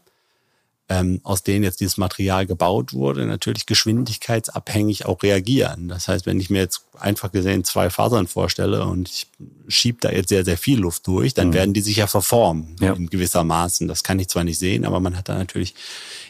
ähm, 0.91 1.21
aus 1.23 1.45
denen 1.45 1.63
jetzt 1.63 1.81
dieses 1.81 1.99
Material 1.99 2.47
gebaut 2.47 2.93
wurde, 2.93 3.25
natürlich 3.25 3.65
geschwindigkeitsabhängig 3.65 5.07
auch 5.07 5.23
reagieren. 5.23 5.89
Das 5.89 6.09
heißt, 6.09 6.27
wenn 6.27 6.41
ich 6.41 6.51
mir 6.51 6.59
jetzt 6.59 6.85
einfach 6.99 7.31
gesehen 7.31 7.63
zwei 7.63 7.91
Fasern 7.91 8.27
vorstelle 8.27 8.85
und 8.85 9.09
ich 9.09 9.29
schiebe 9.69 9.99
da 10.01 10.11
jetzt 10.11 10.31
sehr, 10.31 10.45
sehr 10.45 10.59
viel 10.59 10.81
Luft 10.81 11.07
durch, 11.07 11.33
dann 11.33 11.49
mhm. 11.49 11.55
werden 11.55 11.75
die 11.75 11.81
sich 11.81 11.97
ja 11.97 12.09
verformen 12.09 12.75
ja. 12.81 12.93
in 12.93 13.09
gewissermaßen. 13.09 13.87
Das 13.87 14.03
kann 14.03 14.19
ich 14.19 14.29
zwar 14.29 14.43
nicht 14.43 14.59
sehen, 14.59 14.85
aber 14.85 14.99
man 14.99 15.17
hat 15.17 15.29
da 15.29 15.39
natürlich 15.39 15.77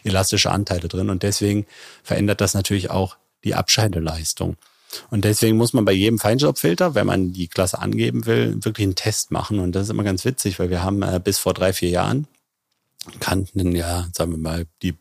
elastische 0.05 0.51
Anteile 0.51 0.89
drin 0.89 1.09
und 1.09 1.23
deswegen 1.23 1.65
verändert 2.03 2.43
das 2.43 2.53
natürlich 2.53 2.91
auch 2.91 3.17
die 3.45 3.55
Abscheideleistung. 3.55 4.57
Und 5.09 5.25
deswegen 5.25 5.57
muss 5.57 5.73
man 5.73 5.87
bei 5.87 5.93
jedem 5.93 6.19
Feinstaubfilter, 6.19 6.95
wenn 6.95 7.07
man 7.07 7.33
die 7.33 7.49
Klasse 7.49 7.79
angeben 7.79 8.27
will, 8.27 8.57
wirklich 8.63 8.85
einen 8.85 8.97
Test 8.97 9.31
machen. 9.31 9.59
Und 9.59 9.73
das 9.73 9.85
ist 9.85 9.91
immer 9.91 10.05
ganz 10.05 10.25
witzig, 10.27 10.59
weil 10.59 10.69
wir 10.69 10.83
haben 10.83 11.01
äh, 11.03 11.21
bis 11.23 11.39
vor 11.39 11.55
drei, 11.55 11.73
vier 11.73 11.91
Jahren 11.91 12.27
kannten 13.21 13.75
ja, 13.75 14.09
sagen 14.15 14.33
wir 14.33 14.39
mal, 14.39 14.67
die, 14.83 14.95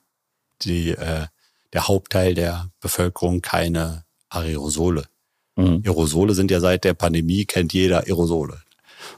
die, 0.62 0.92
äh, 0.92 1.28
der 1.74 1.88
Hauptteil 1.88 2.34
der 2.34 2.70
Bevölkerung 2.80 3.42
keine 3.42 4.06
Aerosole. 4.30 5.06
Mhm. 5.56 5.84
Aerosole 5.86 6.34
sind 6.34 6.52
ja 6.52 6.60
seit 6.60 6.84
der 6.84 6.94
Pandemie, 6.94 7.46
kennt 7.46 7.74
jeder 7.74 8.06
Aerosole. 8.06 8.62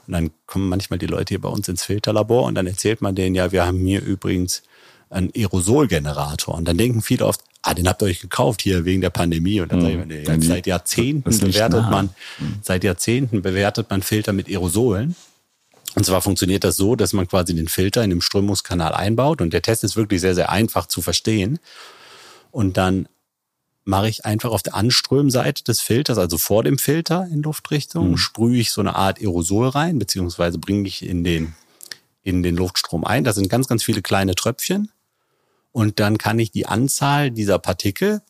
Und 0.06 0.12
dann 0.12 0.30
kommen 0.46 0.68
manchmal 0.68 0.98
die 0.98 1.06
Leute 1.06 1.30
hier 1.30 1.40
bei 1.40 1.48
uns 1.48 1.68
ins 1.68 1.84
Filterlabor 1.84 2.44
und 2.44 2.54
dann 2.54 2.66
erzählt 2.66 3.02
man 3.02 3.14
denen 3.14 3.34
ja, 3.34 3.52
wir 3.52 3.66
haben 3.66 3.78
hier 3.84 4.02
übrigens 4.02 4.62
einen 5.10 5.30
Aerosolgenerator. 5.34 6.54
Und 6.54 6.66
dann 6.66 6.78
denken 6.78 7.02
viele 7.02 7.26
oft, 7.26 7.42
ah, 7.62 7.74
den 7.74 7.88
habt 7.88 8.02
ihr 8.02 8.06
euch 8.06 8.20
gekauft 8.20 8.62
hier 8.62 8.84
wegen 8.84 9.00
der 9.00 9.10
Pandemie. 9.10 9.60
Und 9.60 9.70
dann 9.72 9.80
Mhm. 9.80 9.84
sage 9.84 10.00
ich, 10.00 10.06
nee, 10.28 10.46
seit 10.46 10.66
Jahrzehnten 10.66 11.24
das 11.24 11.40
liegt 11.40 11.54
bewertet 11.54 11.82
nahe. 11.82 11.90
man, 11.90 12.10
seit 12.62 12.84
Jahrzehnten 12.84 13.42
bewertet 13.42 13.90
man 13.90 14.02
Filter 14.02 14.32
mit 14.32 14.48
Aerosolen. 14.48 15.14
Und 15.94 16.06
zwar 16.06 16.22
funktioniert 16.22 16.64
das 16.64 16.76
so, 16.76 16.96
dass 16.96 17.12
man 17.12 17.28
quasi 17.28 17.54
den 17.54 17.68
Filter 17.68 18.02
in 18.02 18.10
dem 18.10 18.20
Strömungskanal 18.22 18.94
einbaut. 18.94 19.40
Und 19.40 19.52
der 19.52 19.62
Test 19.62 19.84
ist 19.84 19.96
wirklich 19.96 20.20
sehr, 20.20 20.34
sehr 20.34 20.50
einfach 20.50 20.86
zu 20.86 21.02
verstehen. 21.02 21.58
Und 22.50 22.76
dann 22.76 23.08
mache 23.84 24.08
ich 24.08 24.24
einfach 24.24 24.50
auf 24.50 24.62
der 24.62 24.74
Anströmseite 24.74 25.64
des 25.64 25.80
Filters, 25.80 26.18
also 26.18 26.38
vor 26.38 26.62
dem 26.62 26.78
Filter 26.78 27.26
in 27.30 27.42
Luftrichtung, 27.42 28.16
sprühe 28.16 28.60
ich 28.60 28.70
so 28.70 28.80
eine 28.80 28.94
Art 28.94 29.20
Aerosol 29.20 29.68
rein, 29.68 29.98
beziehungsweise 29.98 30.58
bringe 30.58 30.86
ich 30.86 31.04
in 31.04 31.24
den, 31.24 31.54
in 32.22 32.42
den 32.42 32.56
Luftstrom 32.56 33.04
ein. 33.04 33.24
Das 33.24 33.34
sind 33.34 33.48
ganz, 33.48 33.66
ganz 33.66 33.82
viele 33.82 34.02
kleine 34.02 34.34
Tröpfchen. 34.34 34.90
Und 35.72 36.00
dann 36.00 36.18
kann 36.18 36.38
ich 36.38 36.50
die 36.50 36.66
Anzahl 36.66 37.30
dieser 37.30 37.58
Partikel, 37.58 38.22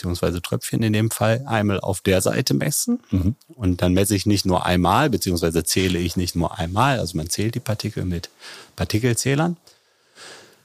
beziehungsweise 0.00 0.40
Tröpfchen 0.40 0.82
in 0.82 0.94
dem 0.94 1.10
Fall, 1.10 1.44
einmal 1.46 1.78
auf 1.80 2.00
der 2.00 2.22
Seite 2.22 2.54
messen. 2.54 3.00
Und 3.48 3.82
dann 3.82 3.92
messe 3.92 4.16
ich 4.16 4.24
nicht 4.24 4.46
nur 4.46 4.64
einmal, 4.64 5.10
beziehungsweise 5.10 5.62
zähle 5.62 5.98
ich 5.98 6.16
nicht 6.16 6.34
nur 6.34 6.58
einmal. 6.58 6.98
Also 6.98 7.18
man 7.18 7.28
zählt 7.28 7.54
die 7.54 7.60
Partikel 7.60 8.04
mit 8.06 8.30
Partikelzählern 8.76 9.56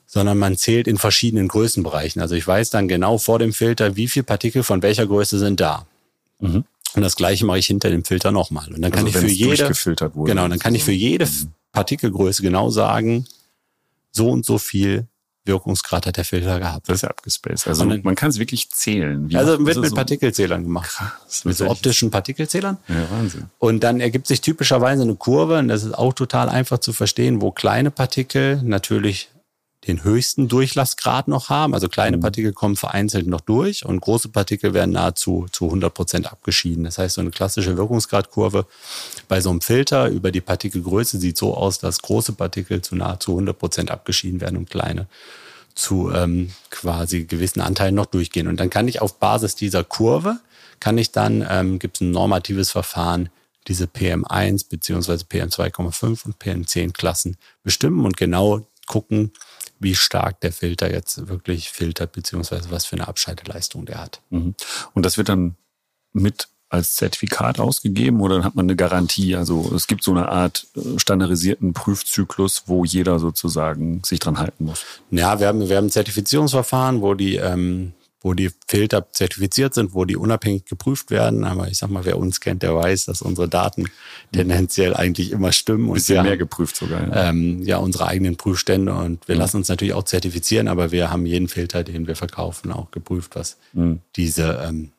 sondern 0.07 0.37
man 0.37 0.55
zählt 0.55 0.87
in 0.87 0.97
verschiedenen 0.97 1.49
Größenbereichen. 1.49 2.21
Also 2.21 2.35
ich 2.35 2.47
weiß 2.47 2.69
dann 2.69 2.87
genau 2.87 3.17
vor 3.17 3.37
dem 3.37 3.51
Filter, 3.51 3.97
wie 3.97 4.07
viele 4.07 4.23
Partikel 4.23 4.63
von 4.63 4.81
welcher 4.81 5.05
Größe 5.05 5.37
sind 5.39 5.59
da. 5.59 5.85
Und 6.39 7.01
das 7.01 7.17
gleiche 7.17 7.45
mache 7.45 7.59
ich 7.59 7.65
hinter 7.67 7.89
dem 7.89 8.05
Filter 8.05 8.31
nochmal. 8.31 8.71
Und 8.73 8.81
dann 8.81 8.91
kann 8.93 9.03
Also 9.05 9.19
ich 9.19 9.25
für 9.25 9.29
jede, 9.29 9.69
wurde. 10.15 10.31
genau, 10.31 10.47
dann 10.47 10.59
kann 10.59 10.73
ich 10.73 10.85
für 10.85 10.93
jede 10.93 11.25
Mhm. 11.25 11.51
Partikelgröße 11.73 12.41
genau 12.43 12.69
sagen, 12.69 13.25
so 14.13 14.29
und 14.29 14.45
so 14.45 14.57
viel 14.57 15.05
Wirkungsgrad 15.45 16.05
hat 16.05 16.17
der 16.17 16.25
Filter 16.25 16.59
gehabt. 16.59 16.89
Das 16.89 16.95
ist 16.97 17.01
ja 17.03 17.09
abgespaced. 17.09 17.67
Also 17.67 17.85
dann- 17.85 18.01
man 18.03 18.15
kann 18.15 18.29
es 18.29 18.39
wirklich 18.39 18.69
zählen. 18.71 19.29
Wie 19.29 19.35
Also 19.37 19.59
wird 19.59 19.77
das 19.77 19.81
mit 19.81 19.89
so- 19.91 19.95
Partikelzählern 19.95 20.63
gemacht. 20.63 20.89
Krass, 20.91 21.45
Mit 21.45 21.55
so 21.57 21.69
optischen 21.69 22.11
Partikelzählern. 22.11 22.77
Ja, 22.87 22.95
Wahnsinn. 23.11 23.45
Und 23.59 23.83
dann 23.83 23.99
ergibt 23.99 24.27
sich 24.27 24.41
typischerweise 24.41 25.03
eine 25.03 25.15
Kurve, 25.15 25.59
und 25.59 25.67
das 25.67 25.83
ist 25.83 25.93
auch 25.93 26.13
total 26.13 26.49
einfach 26.49 26.79
zu 26.79 26.93
verstehen, 26.93 27.41
wo 27.41 27.51
kleine 27.51 27.91
Partikel 27.91 28.61
natürlich 28.63 29.29
den 29.87 30.03
höchsten 30.03 30.47
Durchlassgrad 30.47 31.27
noch 31.27 31.49
haben. 31.49 31.73
Also 31.73 31.87
kleine 31.89 32.17
Partikel 32.17 32.53
kommen 32.53 32.75
vereinzelt 32.75 33.27
noch 33.27 33.41
durch 33.41 33.85
und 33.85 34.01
große 34.01 34.29
Partikel 34.29 34.73
werden 34.73 34.91
nahezu 34.91 35.45
zu 35.51 35.65
100 35.65 35.93
Prozent 35.93 36.31
abgeschieden. 36.31 36.83
Das 36.85 36.97
heißt, 36.97 37.15
so 37.15 37.21
eine 37.21 37.31
klassische 37.31 37.77
Wirkungsgradkurve 37.77 38.65
bei 39.27 39.41
so 39.41 39.49
einem 39.49 39.61
Filter 39.61 40.07
über 40.09 40.31
die 40.31 40.41
Partikelgröße 40.41 41.19
sieht 41.19 41.37
so 41.37 41.55
aus, 41.55 41.79
dass 41.79 42.01
große 42.01 42.33
Partikel 42.33 42.81
zu 42.81 42.95
nahezu 42.95 43.31
100 43.31 43.57
Prozent 43.57 43.91
abgeschieden 43.91 44.41
werden 44.41 44.57
und 44.57 44.69
kleine 44.69 45.07
zu 45.75 46.09
ähm, 46.11 46.51
quasi 46.69 47.25
gewissen 47.25 47.61
Anteilen 47.61 47.95
noch 47.95 48.05
durchgehen. 48.05 48.47
Und 48.47 48.59
dann 48.59 48.69
kann 48.69 48.87
ich 48.87 49.01
auf 49.01 49.19
Basis 49.19 49.55
dieser 49.55 49.83
Kurve, 49.83 50.39
kann 50.79 50.97
ich 50.97 51.11
dann, 51.11 51.45
ähm, 51.47 51.79
gibt 51.79 51.97
es 51.97 52.01
ein 52.01 52.11
normatives 52.11 52.71
Verfahren, 52.71 53.29
diese 53.67 53.85
PM1 53.85 54.69
beziehungsweise 54.69 55.25
PM2,5 55.25 56.25
und 56.25 56.37
PM10 56.37 56.93
Klassen 56.93 57.37
bestimmen 57.63 58.05
und 58.05 58.15
genau 58.15 58.65
gucken, 58.87 59.31
wie 59.79 59.95
stark 59.95 60.39
der 60.41 60.53
Filter 60.53 60.91
jetzt 60.91 61.27
wirklich 61.27 61.69
filtert, 61.69 62.11
beziehungsweise 62.11 62.71
was 62.71 62.85
für 62.85 62.95
eine 62.95 63.07
Abscheideleistung 63.07 63.85
der 63.85 63.99
hat. 63.99 64.21
Mhm. 64.29 64.55
Und 64.93 65.05
das 65.05 65.17
wird 65.17 65.29
dann 65.29 65.55
mit 66.13 66.47
als 66.69 66.95
Zertifikat 66.95 67.59
ausgegeben 67.59 68.21
oder 68.21 68.43
hat 68.43 68.55
man 68.55 68.65
eine 68.65 68.75
Garantie? 68.75 69.35
Also 69.35 69.71
es 69.75 69.87
gibt 69.87 70.03
so 70.03 70.11
eine 70.11 70.29
Art 70.29 70.67
äh, 70.75 70.99
standardisierten 70.99 71.73
Prüfzyklus, 71.73 72.63
wo 72.65 72.85
jeder 72.85 73.19
sozusagen 73.19 74.01
sich 74.03 74.19
dran 74.19 74.39
halten 74.39 74.65
muss. 74.65 74.83
Ja, 75.11 75.39
wir 75.39 75.47
haben, 75.47 75.69
wir 75.69 75.77
haben 75.77 75.85
ein 75.85 75.91
Zertifizierungsverfahren, 75.91 77.01
wo 77.01 77.13
die, 77.13 77.35
ähm, 77.35 77.93
wo 78.25 78.33
die 78.33 78.49
Filter 78.67 79.11
zertifiziert 79.11 79.75
sind, 79.75 79.93
wo 79.93 80.03
die 80.03 80.17
unabhängig 80.17 80.65
geprüft 80.65 81.11
werden. 81.11 81.43
Aber 81.43 81.67
ich 81.67 81.77
sag 81.77 81.91
mal, 81.91 82.05
wer 82.05 82.17
uns 82.17 82.41
kennt, 82.41 82.63
der 82.63 82.75
weiß, 82.75 83.05
dass 83.05 83.21
unsere 83.21 83.47
Daten 83.47 83.85
tendenziell 84.33 84.95
eigentlich 84.95 85.31
immer 85.31 85.51
stimmen. 85.51 85.89
Und 85.89 85.93
Bisschen 85.93 86.23
mehr 86.23 86.31
haben, 86.31 86.39
geprüft 86.39 86.75
sogar. 86.75 87.07
Ja. 87.07 87.29
ähm, 87.29 87.61
ja 87.61 87.77
unsere 87.77 88.07
eigenen 88.07 88.35
Prüfstände 88.35 88.95
und 88.95 89.27
wir 89.27 89.35
lassen 89.35 89.57
uns 89.57 89.69
natürlich 89.69 89.93
auch 89.93 90.03
zertifizieren, 90.03 90.67
aber 90.67 90.91
wir 90.91 91.11
haben 91.11 91.27
jeden 91.27 91.47
Filter, 91.47 91.83
den 91.83 92.07
wir 92.07 92.15
verkaufen, 92.15 92.71
auch 92.71 92.89
geprüft, 92.89 93.35
was 93.35 93.57
diese 94.15 94.65
ähm, 94.67 94.89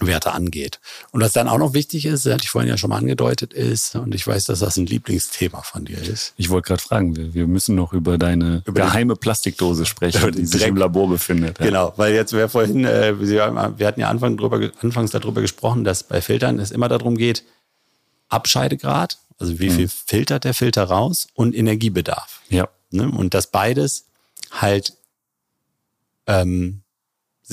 Werte 0.00 0.32
angeht. 0.32 0.80
Und 1.10 1.20
was 1.20 1.32
dann 1.32 1.48
auch 1.48 1.58
noch 1.58 1.74
wichtig 1.74 2.06
ist, 2.06 2.26
hatte 2.26 2.44
ich 2.44 2.50
vorhin 2.50 2.68
ja 2.68 2.76
schon 2.76 2.90
mal 2.90 2.96
angedeutet, 2.96 3.52
ist, 3.52 3.94
und 3.94 4.14
ich 4.14 4.26
weiß, 4.26 4.46
dass 4.46 4.60
das 4.60 4.76
ein 4.76 4.86
Lieblingsthema 4.86 5.62
von 5.62 5.84
dir 5.84 5.98
ist, 5.98 6.34
Ich 6.36 6.50
wollte 6.50 6.68
gerade 6.68 6.82
fragen, 6.82 7.16
wir, 7.16 7.34
wir 7.34 7.46
müssen 7.46 7.74
noch 7.74 7.92
über 7.92 8.18
deine 8.18 8.62
Über 8.64 8.82
geheime 8.82 9.16
Plastikdose 9.16 9.86
sprechen, 9.86 10.32
die 10.32 10.46
sich 10.46 10.66
im 10.66 10.76
Labor 10.76 11.08
befindet. 11.08 11.58
Ja. 11.60 11.66
Genau, 11.66 11.92
weil 11.96 12.14
jetzt 12.14 12.32
wir 12.32 12.48
vorhin, 12.48 12.84
äh, 12.84 13.20
wir 13.20 13.86
hatten 13.86 14.00
ja 14.00 14.08
Anfang 14.08 14.36
drüber, 14.36 14.70
anfangs 14.80 15.10
darüber 15.10 15.40
gesprochen, 15.40 15.84
dass 15.84 16.02
bei 16.02 16.20
Filtern 16.20 16.58
es 16.58 16.70
immer 16.70 16.88
darum 16.88 17.16
geht, 17.16 17.44
Abscheidegrad, 18.28 19.18
also 19.38 19.58
wie 19.58 19.70
viel 19.70 19.88
filtert 19.88 20.44
der 20.44 20.54
Filter 20.54 20.84
raus 20.84 21.26
und 21.34 21.54
Energiebedarf. 21.54 22.40
Ja. 22.48 22.68
Ne? 22.90 23.10
Und 23.10 23.34
dass 23.34 23.48
beides 23.48 24.06
halt 24.50 24.94
ähm, 26.26 26.82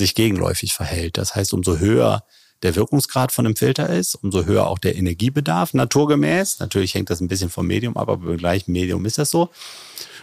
sich 0.00 0.14
gegenläufig 0.14 0.74
verhält. 0.74 1.16
Das 1.16 1.34
heißt, 1.34 1.54
umso 1.54 1.78
höher 1.78 2.24
der 2.62 2.76
Wirkungsgrad 2.76 3.32
von 3.32 3.46
einem 3.46 3.56
Filter 3.56 3.88
ist, 3.88 4.16
umso 4.16 4.44
höher 4.44 4.66
auch 4.66 4.78
der 4.78 4.96
Energiebedarf, 4.96 5.72
naturgemäß. 5.72 6.58
Natürlich 6.58 6.94
hängt 6.94 7.10
das 7.10 7.20
ein 7.20 7.28
bisschen 7.28 7.50
vom 7.50 7.66
Medium 7.66 7.96
ab, 7.96 8.08
aber 8.08 8.26
beim 8.26 8.36
gleichen 8.36 8.72
Medium 8.72 9.06
ist 9.06 9.18
das 9.18 9.30
so. 9.30 9.50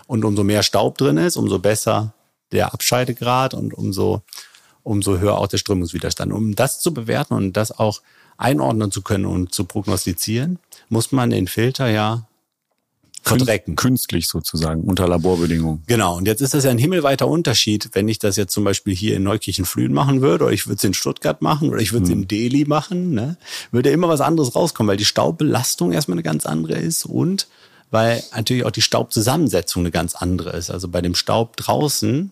Und 0.06 0.24
umso 0.24 0.44
mehr 0.44 0.64
Staub 0.64 0.98
drin 0.98 1.18
ist, 1.18 1.36
umso 1.36 1.60
besser 1.60 2.14
der 2.52 2.74
Abscheidegrad 2.74 3.54
und 3.54 3.74
umso, 3.74 4.22
umso 4.84 5.18
höher 5.18 5.38
auch 5.38 5.48
der 5.48 5.58
Strömungswiderstand. 5.58 6.32
Um 6.32 6.56
das 6.56 6.80
zu 6.80 6.94
bewerten 6.94 7.34
und 7.34 7.54
das 7.54 7.72
auch 7.72 8.02
einordnen 8.38 8.92
zu 8.92 9.02
können 9.02 9.26
und 9.26 9.54
zu 9.54 9.66
prognostizieren, 9.66 10.60
muss 10.90 11.12
man 11.12 11.32
den 11.32 11.48
Filter 11.48 11.90
ja 11.90 12.28
verdrecken. 13.24 13.76
Künstlich 13.76 14.28
sozusagen, 14.28 14.84
unter 14.84 15.08
Laborbedingungen. 15.08 15.84
Genau, 15.88 16.18
und 16.18 16.28
jetzt 16.28 16.42
ist 16.42 16.54
das 16.54 16.64
ja 16.64 16.72
ein 16.72 16.78
himmelweiter 16.78 17.28
Unterschied, 17.28 17.90
wenn 17.94 18.08
ich 18.08 18.20
das 18.20 18.36
jetzt 18.36 18.54
zum 18.54 18.64
Beispiel 18.64 18.96
hier 18.96 19.16
in 19.16 19.24
Neukirchen-Flühen 19.24 19.94
machen 19.94 20.22
würde, 20.22 20.46
oder 20.46 20.54
ich 20.54 20.68
würde 20.68 20.78
es 20.78 20.84
in 20.84 20.94
Stuttgart 20.94 21.42
machen, 21.42 21.70
oder 21.70 21.80
ich 21.80 21.94
würde 21.94 22.06
es 22.06 22.12
in 22.12 22.28
Delhi 22.28 22.66
machen, 22.66 23.12
ne? 23.14 23.38
würde 23.72 23.90
immer 23.90 24.10
was 24.10 24.22
anderes 24.22 24.56
rauskommen, 24.56 24.90
weil 24.90 24.98
die 24.98 25.06
Staubbelastung 25.06 25.92
erstmal 25.92 26.16
eine 26.16 26.24
ganz 26.24 26.46
andere 26.46 26.76
ist 26.76 27.06
und 27.06 27.48
weil 27.92 28.24
natürlich 28.36 28.66
auch 28.66 28.72
die 28.72 28.82
Staubzusammensetzung 28.82 29.84
eine 29.84 29.92
ganz 29.92 30.16
andere 30.16 30.52
ist. 30.52 30.70
Also 30.70 30.88
bei 30.88 31.02
dem 31.02 31.16
Staub 31.16 31.56
draußen 31.58 32.32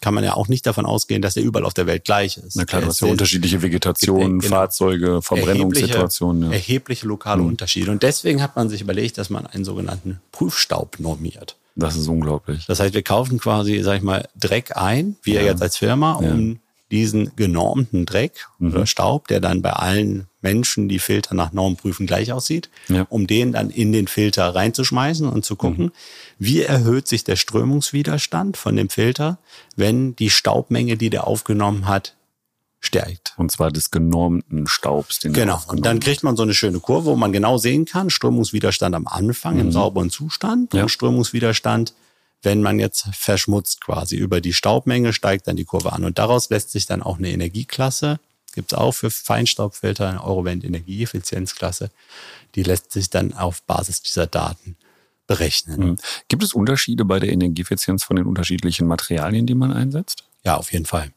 kann 0.00 0.14
man 0.14 0.24
ja 0.24 0.34
auch 0.34 0.48
nicht 0.48 0.66
davon 0.66 0.86
ausgehen, 0.86 1.22
dass 1.22 1.36
er 1.36 1.42
überall 1.42 1.64
auf 1.64 1.74
der 1.74 1.86
Welt 1.86 2.04
gleich 2.04 2.36
ist. 2.36 2.56
Na 2.56 2.64
klar, 2.64 2.80
du 2.80 2.86
Der 2.86 2.90
hast 2.90 3.00
ja 3.00 3.08
unterschiedliche 3.08 3.60
Vegetation, 3.62 4.38
Genau. 4.38 4.54
Fahrzeuge, 4.56 5.20
Verbrennungssituationen. 5.22 6.42
Erhebliche, 6.44 6.62
Ja. 6.70 6.72
erhebliche 6.72 7.06
lokale 7.06 7.42
Unterschiede. 7.42 7.90
Und 7.90 8.02
deswegen 8.02 8.42
hat 8.42 8.56
man 8.56 8.68
sich 8.68 8.80
überlegt, 8.80 9.18
dass 9.18 9.30
man 9.30 9.46
einen 9.46 9.64
sogenannten 9.64 10.20
Prüfstaub 10.32 10.98
normiert. 11.00 11.56
Das 11.76 11.96
ist 11.96 12.08
unglaublich. 12.08 12.66
Das 12.66 12.80
heißt, 12.80 12.94
wir 12.94 13.02
kaufen 13.02 13.38
quasi, 13.38 13.82
sag 13.82 13.96
ich 13.98 14.02
mal, 14.02 14.28
Dreck 14.38 14.76
ein, 14.76 15.16
wir 15.22 15.42
jetzt 15.42 15.62
als 15.62 15.76
Firma, 15.76 16.12
um 16.14 16.58
diesen 16.90 17.34
genormten 17.36 18.06
Dreck 18.06 18.46
Mhm. 18.58 18.72
oder 18.72 18.86
Staub, 18.86 19.28
der 19.28 19.40
dann 19.40 19.60
bei 19.62 19.72
allen 19.74 20.26
Menschen, 20.40 20.88
die 20.88 20.98
Filter 21.00 21.34
nach 21.34 21.52
Norm 21.52 21.76
prüfen, 21.76 22.06
gleich 22.06 22.32
aussieht, 22.32 22.70
Ja. 22.88 23.06
um 23.10 23.26
den 23.26 23.52
dann 23.52 23.70
in 23.70 23.92
den 23.92 24.06
Filter 24.06 24.54
reinzuschmeißen 24.54 25.28
und 25.28 25.44
zu 25.44 25.56
gucken, 25.56 25.86
Mhm. 25.86 25.92
wie 26.38 26.62
erhöht 26.62 27.08
sich 27.08 27.24
der 27.24 27.36
Strömungswiderstand 27.36 28.56
von 28.56 28.76
dem 28.76 28.88
Filter, 28.88 29.38
wenn 29.76 30.14
die 30.16 30.30
Staubmenge, 30.30 30.96
die 30.96 31.10
der 31.10 31.26
aufgenommen 31.26 31.86
hat, 31.88 32.14
stärkt. 32.80 33.34
Und 33.36 33.50
zwar 33.50 33.72
des 33.72 33.90
genormten 33.90 34.68
Staubs. 34.68 35.18
Den 35.18 35.32
Genau. 35.32 35.60
Und 35.66 35.84
dann 35.84 35.98
kriegt 35.98 36.22
man 36.22 36.36
so 36.36 36.44
eine 36.44 36.54
schöne 36.54 36.78
Kurve, 36.78 37.06
wo 37.06 37.16
man 37.16 37.32
genau 37.32 37.58
sehen 37.58 37.84
kann, 37.86 38.08
Strömungswiderstand 38.08 38.94
am 38.94 39.08
Anfang 39.08 39.58
im 39.58 39.72
sauberen 39.72 40.10
Zustand 40.10 40.72
Mhm. 40.72 40.76
Ja. 40.76 40.82
und 40.84 40.88
Strömungswiderstand, 40.88 41.94
wenn 42.42 42.62
man 42.62 42.78
jetzt 42.78 43.08
verschmutzt 43.12 43.80
quasi 43.80 44.14
über 44.14 44.40
die 44.40 44.52
Staubmenge, 44.52 45.12
steigt 45.12 45.48
dann 45.48 45.56
die 45.56 45.64
Kurve 45.64 45.92
an. 45.92 46.04
Und 46.04 46.18
daraus 46.20 46.50
lässt 46.50 46.70
sich 46.70 46.86
dann 46.86 47.02
auch 47.02 47.18
eine 47.18 47.30
Energieklasse, 47.32 48.20
gibt's 48.58 48.74
auch 48.74 48.90
für 48.90 49.08
Feinstaubfilter, 49.08 50.08
eine 50.08 50.24
Eurovent 50.24 50.64
Energieeffizienzklasse, 50.64 51.92
die 52.56 52.64
lässt 52.64 52.90
sich 52.90 53.08
dann 53.08 53.32
auf 53.34 53.62
Basis 53.62 54.02
dieser 54.02 54.26
Daten 54.26 54.76
berechnen. 55.28 55.80
Mhm. 55.90 55.96
Gibt 56.26 56.42
es 56.42 56.54
Unterschiede 56.54 57.04
bei 57.04 57.20
der 57.20 57.30
Energieeffizienz 57.30 58.02
von 58.02 58.16
den 58.16 58.26
unterschiedlichen 58.26 58.88
Materialien, 58.88 59.46
die 59.46 59.54
man 59.54 59.72
einsetzt? 59.72 60.24
Ja, 60.44 60.56
auf 60.56 60.72
jeden 60.72 60.86
Fall. 60.86 61.12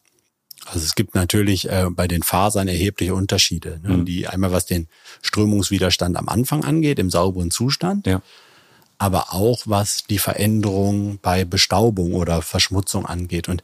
Also 0.67 0.86
es 0.86 0.93
gibt 0.93 1.15
natürlich 1.15 1.67
äh, 1.67 1.88
bei 1.89 2.08
den 2.08 2.21
Fasern 2.21 2.67
erhebliche 2.67 3.15
Unterschiede, 3.15 3.80
ne? 3.82 4.04
die 4.04 4.27
einmal 4.27 4.51
was 4.51 4.67
den 4.67 4.88
Strömungswiderstand 5.23 6.15
am 6.15 6.30
Anfang 6.30 6.63
angeht, 6.63 6.99
im 6.99 7.10
sauberen 7.10 7.49
Zustand, 7.49 8.06
Ja. 8.06 8.21
aber 8.99 9.34
auch 9.34 9.63
was 9.65 10.04
die 10.04 10.19
Veränderung 10.19 11.17
bei 11.23 11.43
Bestaubung 11.45 12.13
oder 12.13 12.43
Verschmutzung 12.43 13.08
angeht. 13.08 13.49
Und 13.49 13.63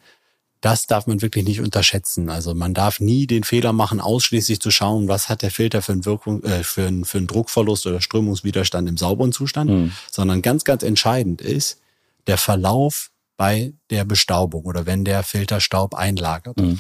das 0.62 0.88
darf 0.88 1.08
man 1.08 1.22
wirklich 1.22 1.46
nicht 1.46 1.62
unterschätzen. 1.62 2.30
Also 2.30 2.54
man 2.54 2.74
darf 2.74 3.00
nie 3.00 3.28
den 3.28 3.44
Fehler 3.44 3.74
machen, 3.74 4.00
ausschließlich 4.00 4.60
zu 4.60 4.72
schauen, 4.72 5.08
was 5.08 5.30
hat 5.30 5.42
der 5.42 5.52
Filter 5.52 5.82
für 5.82 5.92
einen, 5.92 6.06
Wirkung, 6.06 6.44
äh, 6.44 6.64
für 6.64 6.88
einen, 6.88 7.06
für 7.06 7.20
einen 7.20 7.28
Druckverlust 7.28 7.86
oder 7.86 8.02
Strömungswiderstand 8.02 8.90
im 8.90 8.98
sauberen 8.98 9.32
Zustand, 9.32 9.94
sondern 10.12 10.42
ganz, 10.42 10.64
ganz 10.64 10.84
entscheidend 10.84 11.42
ist 11.42 11.80
der 12.28 12.38
Verlauf 12.38 13.12
bei 13.38 13.74
der 13.92 14.04
Bestaubung 14.04 14.66
oder 14.66 14.88
wenn 14.88 15.06
der 15.06 15.22
Filter 15.24 15.62
Staub 15.62 15.94
einlagert. 15.94 16.60
Mhm. 16.60 16.80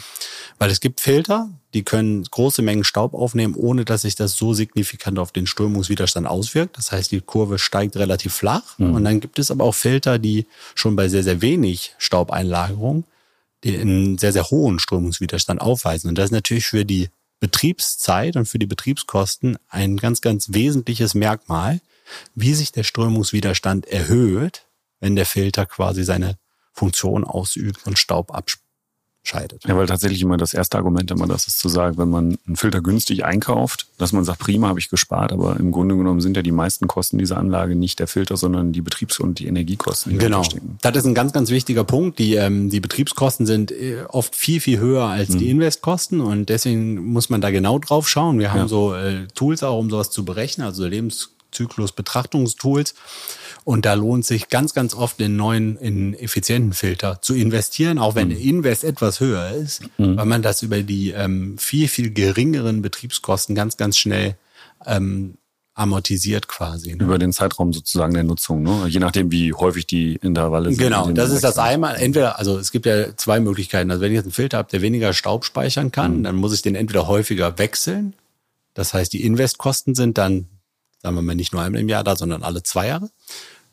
Weil 0.58 0.72
es 0.72 0.80
gibt 0.80 1.02
Filter, 1.02 1.50
die 1.76 1.84
können 1.84 2.24
große 2.24 2.64
Mengen 2.64 2.84
Staub 2.84 3.14
aufnehmen, 3.14 3.54
ohne 3.54 3.86
dass 3.86 4.02
sich 4.02 4.16
das 4.16 4.36
so 4.36 4.56
signifikant 4.56 5.20
auf 5.20 5.32
den 5.32 5.46
Strömungswiderstand 5.46 6.26
auswirkt. 6.26 6.78
Das 6.78 6.92
heißt, 6.92 7.12
die 7.12 7.22
Kurve 7.22 7.60
steigt 7.60 7.96
relativ 7.96 8.34
flach. 8.34 8.78
Mhm. 8.80 8.96
Und 8.96 9.04
dann 9.04 9.20
gibt 9.20 9.38
es 9.38 9.52
aber 9.52 9.66
auch 9.66 9.76
Filter, 9.76 10.18
die 10.18 10.48
schon 10.74 10.96
bei 10.96 11.08
sehr, 11.10 11.24
sehr 11.24 11.42
wenig 11.44 11.94
Staubeinlagerung 12.00 13.04
einen 13.66 14.18
sehr, 14.18 14.34
sehr 14.34 14.50
hohen 14.50 14.80
Strömungswiderstand 14.80 15.62
aufweisen. 15.62 16.10
Und 16.10 16.18
das 16.18 16.26
ist 16.26 16.32
natürlich 16.32 16.68
für 16.68 16.86
die 16.86 17.10
Betriebszeit 17.40 18.36
und 18.36 18.46
für 18.46 18.60
die 18.60 18.66
Betriebskosten 18.66 19.58
ein 19.70 19.98
ganz, 19.98 20.22
ganz 20.22 20.54
wesentliches 20.54 21.14
Merkmal, 21.14 21.82
wie 22.36 22.54
sich 22.54 22.72
der 22.72 22.84
Strömungswiderstand 22.84 23.88
erhöht, 23.88 24.66
wenn 25.00 25.16
der 25.16 25.26
Filter 25.26 25.66
quasi 25.66 26.04
seine 26.04 26.38
Funktion 26.74 27.24
ausübt 27.24 27.86
und 27.86 28.00
Staub 28.00 28.34
abscheidet. 29.28 29.64
Ja, 29.68 29.76
weil 29.76 29.88
tatsächlich 29.88 30.22
immer 30.22 30.38
das 30.38 30.54
erste 30.54 30.78
Argument 30.78 31.12
immer 31.12 31.28
das 31.28 31.48
ist 31.48 31.60
zu 31.60 31.70
sagen, 31.70 31.98
wenn 31.98 32.10
man 32.10 32.38
einen 32.48 32.56
Filter 32.56 32.82
günstig 32.82 33.26
einkauft, 33.26 33.88
dass 33.98 34.14
man 34.14 34.24
sagt, 34.24 34.40
prima, 34.40 34.70
habe 34.70 34.80
ich 34.80 34.90
gespart, 34.90 35.32
aber 35.32 35.58
im 35.60 35.72
Grunde 35.72 35.98
genommen 35.98 36.22
sind 36.22 36.38
ja 36.38 36.44
die 36.44 36.52
meisten 36.52 36.88
Kosten 36.88 37.18
dieser 37.18 37.38
Anlage 37.38 37.76
nicht 37.76 38.00
der 38.00 38.08
Filter, 38.08 38.38
sondern 38.38 38.72
die 38.72 38.82
Betriebs- 38.82 39.20
und 39.20 39.40
die 39.40 39.48
Energiekosten. 39.48 40.14
Die 40.14 40.18
genau. 40.18 40.44
Das 40.82 40.96
ist 40.96 41.06
ein 41.06 41.14
ganz, 41.14 41.34
ganz 41.34 41.50
wichtiger 41.50 41.84
Punkt. 41.84 42.20
Die, 42.20 42.36
ähm, 42.36 42.70
die 42.70 42.80
Betriebskosten 42.80 43.46
sind 43.46 43.72
äh, 43.72 44.04
oft 44.08 44.36
viel, 44.36 44.62
viel 44.62 44.80
höher 44.80 45.06
als 45.06 45.30
mhm. 45.30 45.38
die 45.40 45.50
Investkosten 45.50 46.22
und 46.22 46.50
deswegen 46.50 47.12
muss 47.12 47.30
man 47.30 47.42
da 47.42 47.52
genau 47.52 47.80
drauf 47.80 48.08
schauen. 48.08 48.40
Wir 48.40 48.52
haben 48.52 48.62
ja. 48.62 48.68
so 48.68 48.94
äh, 48.94 49.28
Tools 49.36 49.64
auch, 49.64 49.78
um 49.78 49.90
sowas 49.90 50.10
zu 50.10 50.24
berechnen, 50.24 50.66
also 50.66 50.84
Lebenszyklus-Betrachtungstools. 51.58 52.96
Und 53.64 53.86
da 53.86 53.96
lohnt 53.96 54.26
sich 54.26 54.50
ganz, 54.50 54.74
ganz 54.74 54.94
oft 54.94 55.20
in 55.20 55.36
neuen, 55.36 55.78
in 55.78 56.14
effizienten 56.14 56.74
Filter 56.74 57.22
zu 57.22 57.34
investieren, 57.34 57.98
auch 57.98 58.16
wenn 58.16 58.28
mhm. 58.28 58.32
der 58.32 58.40
Invest 58.40 58.84
etwas 58.84 59.20
höher 59.20 59.52
ist, 59.52 59.82
mhm. 59.98 60.18
weil 60.18 60.26
man 60.26 60.42
das 60.42 60.62
über 60.62 60.82
die 60.82 61.12
ähm, 61.12 61.58
viel, 61.58 61.88
viel 61.88 62.12
geringeren 62.12 62.82
Betriebskosten 62.82 63.56
ganz, 63.56 63.76
ganz 63.76 63.98
schnell 63.98 64.38
ähm, 64.86 65.36
amortisiert 65.74 66.48
quasi. 66.48 66.96
Ne? 66.96 67.04
Über 67.04 67.20
den 67.20 67.34
Zeitraum 67.34 67.72
sozusagen 67.72 68.14
der 68.14 68.24
Nutzung, 68.24 68.64
ne? 68.64 68.86
je 68.88 69.00
nachdem, 69.00 69.32
wie 69.32 69.54
häufig 69.54 69.86
die 69.86 70.16
Intervalle 70.16 70.70
sind. 70.70 70.80
Genau, 70.80 71.12
das 71.12 71.32
ist 71.32 71.44
das 71.44 71.60
einmal. 71.60 71.98
Entweder, 71.98 72.40
also 72.40 72.58
es 72.58 72.72
gibt 72.72 72.86
ja 72.88 73.16
zwei 73.16 73.40
Möglichkeiten. 73.40 73.92
Also 73.92 74.02
wenn 74.02 74.12
ich 74.12 74.16
jetzt 74.16 74.26
einen 74.26 74.32
Filter 74.32 74.58
habe, 74.58 74.70
der 74.72 74.82
weniger 74.82 75.14
Staub 75.14 75.46
speichern 75.46 75.92
kann, 75.92 76.20
mhm. 76.20 76.24
dann 76.24 76.36
muss 76.36 76.54
ich 76.54 76.64
den 76.64 76.74
entweder 76.74 77.08
häufiger 77.08 77.60
wechseln. 77.60 78.14
Das 78.74 78.94
heißt, 78.94 79.12
die 79.14 79.24
Investkosten 79.24 79.94
sind 79.94 80.18
dann, 80.18 80.48
sagen 81.02 81.16
wir 81.16 81.22
mal, 81.22 81.36
nicht 81.36 81.54
nur 81.54 81.62
einmal 81.62 81.82
im 81.82 81.90
Jahr 81.90 82.04
da, 82.04 82.16
sondern 82.16 82.44
alle 82.44 82.64
zwei 82.64 82.88
Jahre. 82.88 83.10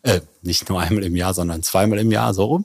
Äh, 0.03 0.21
nicht 0.43 0.69
nur 0.69 0.81
einmal 0.83 1.05
im 1.05 1.17
Jahr, 1.17 1.35
sondern 1.35 1.63
zweimal 1.63 1.99
im 1.99 2.11
Jahr, 2.11 2.35
so 2.35 2.45
rum. 2.45 2.65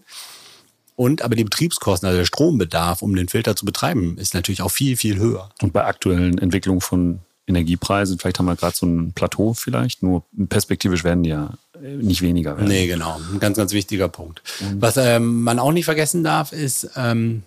Und 0.96 1.22
aber 1.22 1.36
die 1.36 1.46
Betriebskosten, 1.46 2.08
also 2.08 2.18
der 2.20 2.26
Strombedarf, 2.26 3.02
um 3.02 3.16
den 3.16 3.30
Filter 3.30 3.56
zu 3.56 3.66
betreiben, 3.66 4.18
ist 4.18 4.34
natürlich 4.34 4.62
auch 4.62 4.72
viel, 4.72 4.98
viel 4.98 5.18
höher. 5.18 5.50
Und 5.62 5.72
bei 5.72 5.86
aktuellen 5.86 6.38
Entwicklungen 6.38 6.82
von 6.82 7.20
Energiepreisen, 7.48 8.20
vielleicht 8.20 8.38
haben 8.38 8.46
wir 8.46 8.58
gerade 8.58 8.76
so 8.76 8.86
ein 8.86 9.14
Plateau 9.14 9.54
vielleicht, 9.54 10.04
nur 10.04 10.24
perspektivisch 10.50 11.06
werden 11.06 11.24
die 11.24 11.30
ja 11.30 11.54
äh, 11.82 11.96
nicht 11.96 12.22
weniger 12.22 12.58
werden. 12.58 12.68
Nee, 12.68 12.88
genau. 12.88 13.20
Ein 13.32 13.40
ganz, 13.40 13.58
ganz 13.58 13.72
wichtiger 13.72 14.10
Punkt. 14.10 14.44
Mhm. 14.60 14.82
Was 14.82 14.98
ähm, 14.98 15.42
man 15.42 15.58
auch 15.58 15.72
nicht 15.72 15.86
vergessen 15.86 16.24
darf, 16.24 16.52
ist, 16.52 16.90
ähm, 16.98 17.44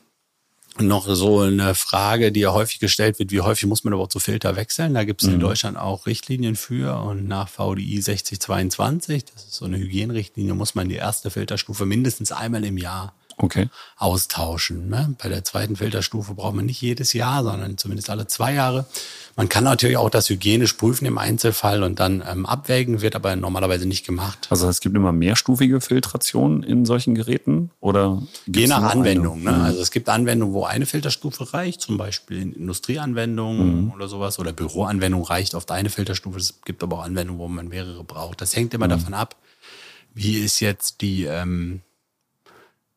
noch 0.80 1.06
so 1.14 1.40
eine 1.40 1.74
Frage, 1.74 2.32
die 2.32 2.40
ja 2.40 2.52
häufig 2.52 2.78
gestellt 2.78 3.18
wird, 3.18 3.30
wie 3.30 3.40
häufig 3.40 3.66
muss 3.66 3.84
man 3.84 3.92
überhaupt 3.92 4.12
so 4.12 4.18
Filter 4.18 4.56
wechseln? 4.56 4.94
Da 4.94 5.04
gibt 5.04 5.22
es 5.22 5.28
mhm. 5.28 5.34
in 5.34 5.40
Deutschland 5.40 5.76
auch 5.76 6.06
Richtlinien 6.06 6.56
für 6.56 7.00
und 7.02 7.28
nach 7.28 7.48
VDI 7.48 8.00
6022, 8.00 9.24
das 9.26 9.44
ist 9.44 9.54
so 9.54 9.64
eine 9.64 9.78
Hygienerichtlinie, 9.78 10.54
muss 10.54 10.74
man 10.74 10.88
die 10.88 10.96
erste 10.96 11.30
Filterstufe 11.30 11.84
mindestens 11.84 12.32
einmal 12.32 12.64
im 12.64 12.78
Jahr 12.78 13.14
okay. 13.42 13.68
austauschen. 13.96 14.88
Ne? 14.88 15.14
Bei 15.22 15.28
der 15.28 15.44
zweiten 15.44 15.76
Filterstufe 15.76 16.34
braucht 16.34 16.54
man 16.54 16.66
nicht 16.66 16.80
jedes 16.80 17.12
Jahr, 17.12 17.44
sondern 17.44 17.76
zumindest 17.76 18.08
alle 18.08 18.26
zwei 18.26 18.54
Jahre. 18.54 18.86
Man 19.36 19.48
kann 19.48 19.64
natürlich 19.64 19.96
auch 19.96 20.10
das 20.10 20.28
hygienisch 20.28 20.74
prüfen 20.74 21.06
im 21.06 21.18
Einzelfall 21.18 21.82
und 21.82 22.00
dann 22.00 22.22
ähm, 22.26 22.46
abwägen, 22.46 23.00
wird 23.00 23.16
aber 23.16 23.34
normalerweise 23.34 23.86
nicht 23.86 24.06
gemacht. 24.06 24.46
Also 24.50 24.68
es 24.68 24.80
gibt 24.80 24.94
immer 24.94 25.12
mehrstufige 25.12 25.80
Filtrationen 25.80 26.62
in 26.62 26.84
solchen 26.84 27.14
Geräten 27.14 27.70
oder 27.80 28.22
je 28.46 28.66
nach 28.66 28.82
Anwendung. 28.82 29.42
Ne? 29.42 29.52
Mhm. 29.52 29.62
Also 29.62 29.80
es 29.80 29.90
gibt 29.90 30.08
Anwendungen, 30.08 30.54
wo 30.54 30.64
eine 30.64 30.86
Filterstufe 30.86 31.52
reicht, 31.52 31.80
zum 31.80 31.96
Beispiel 31.96 32.40
in 32.40 32.52
Industrieanwendungen 32.52 33.86
mhm. 33.86 33.92
oder 33.92 34.08
sowas 34.08 34.38
oder 34.38 34.52
Büroanwendungen 34.52 35.26
reicht 35.26 35.54
oft 35.54 35.70
eine 35.70 35.90
Filterstufe. 35.90 36.38
Es 36.38 36.60
gibt 36.64 36.82
aber 36.82 36.98
auch 36.98 37.04
Anwendungen, 37.04 37.40
wo 37.40 37.48
man 37.48 37.68
mehrere 37.68 38.04
braucht. 38.04 38.40
Das 38.40 38.54
hängt 38.54 38.74
immer 38.74 38.86
mhm. 38.86 38.90
davon 38.90 39.14
ab, 39.14 39.36
wie 40.14 40.38
ist 40.38 40.60
jetzt 40.60 41.00
die 41.00 41.24
ähm, 41.24 41.80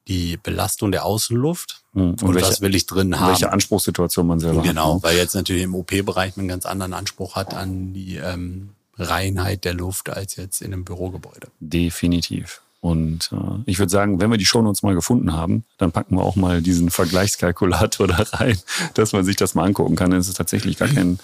die 0.08 0.38
Belastung 0.38 0.92
der 0.92 1.06
Außenluft 1.06 1.82
mhm. 1.94 2.02
und, 2.02 2.24
und 2.24 2.36
welche, 2.36 2.50
was 2.50 2.62
will 2.62 2.76
ich 2.76 2.86
drin 2.86 3.20
haben. 3.20 3.30
Welche 3.30 3.52
Anspruchssituation 3.52 4.28
man 4.28 4.40
selber 4.40 4.62
genau, 4.62 4.96
hat. 4.96 5.02
Genau, 5.02 5.04
weil 5.04 5.18
jetzt 5.18 5.36
natürlich 5.36 5.64
im 5.64 5.76
OP-Bereich 5.76 6.36
man 6.36 6.44
einen 6.44 6.50
ganz 6.50 6.66
anderen 6.66 6.94
Anspruch 6.94 7.36
hat 7.36 7.54
an 7.54 7.94
die 7.94 8.18
ähm, 8.18 8.70
Reinheit 8.98 9.66
der 9.66 9.74
Luft 9.74 10.10
als 10.10 10.36
jetzt 10.36 10.62
in 10.62 10.74
einem 10.74 10.86
Bürogebäude. 10.86 11.48
Definitiv. 11.60 12.62
Und 12.82 13.32
äh, 13.32 13.62
ich 13.66 13.80
würde 13.80 13.90
sagen, 13.90 14.22
wenn 14.22 14.30
wir 14.30 14.38
die 14.38 14.46
Shownotes 14.46 14.84
mal 14.84 14.94
gefunden 14.94 15.34
haben, 15.34 15.64
dann 15.80 15.92
packen 15.92 16.18
wir 16.18 16.24
auch 16.24 16.36
mal 16.36 16.62
diesen 16.62 16.92
Vergleichskalkulator 16.92 18.08
da 18.08 18.18
rein, 18.34 18.60
dass 18.94 19.12
man 19.12 19.26
sich 19.26 19.36
das 19.36 19.56
mal 19.56 19.64
angucken 19.64 19.96
kann. 19.96 20.12
Es 20.12 20.28
ist 20.28 20.38
tatsächlich 20.38 20.78
gar 20.78 20.90
kein 20.90 21.18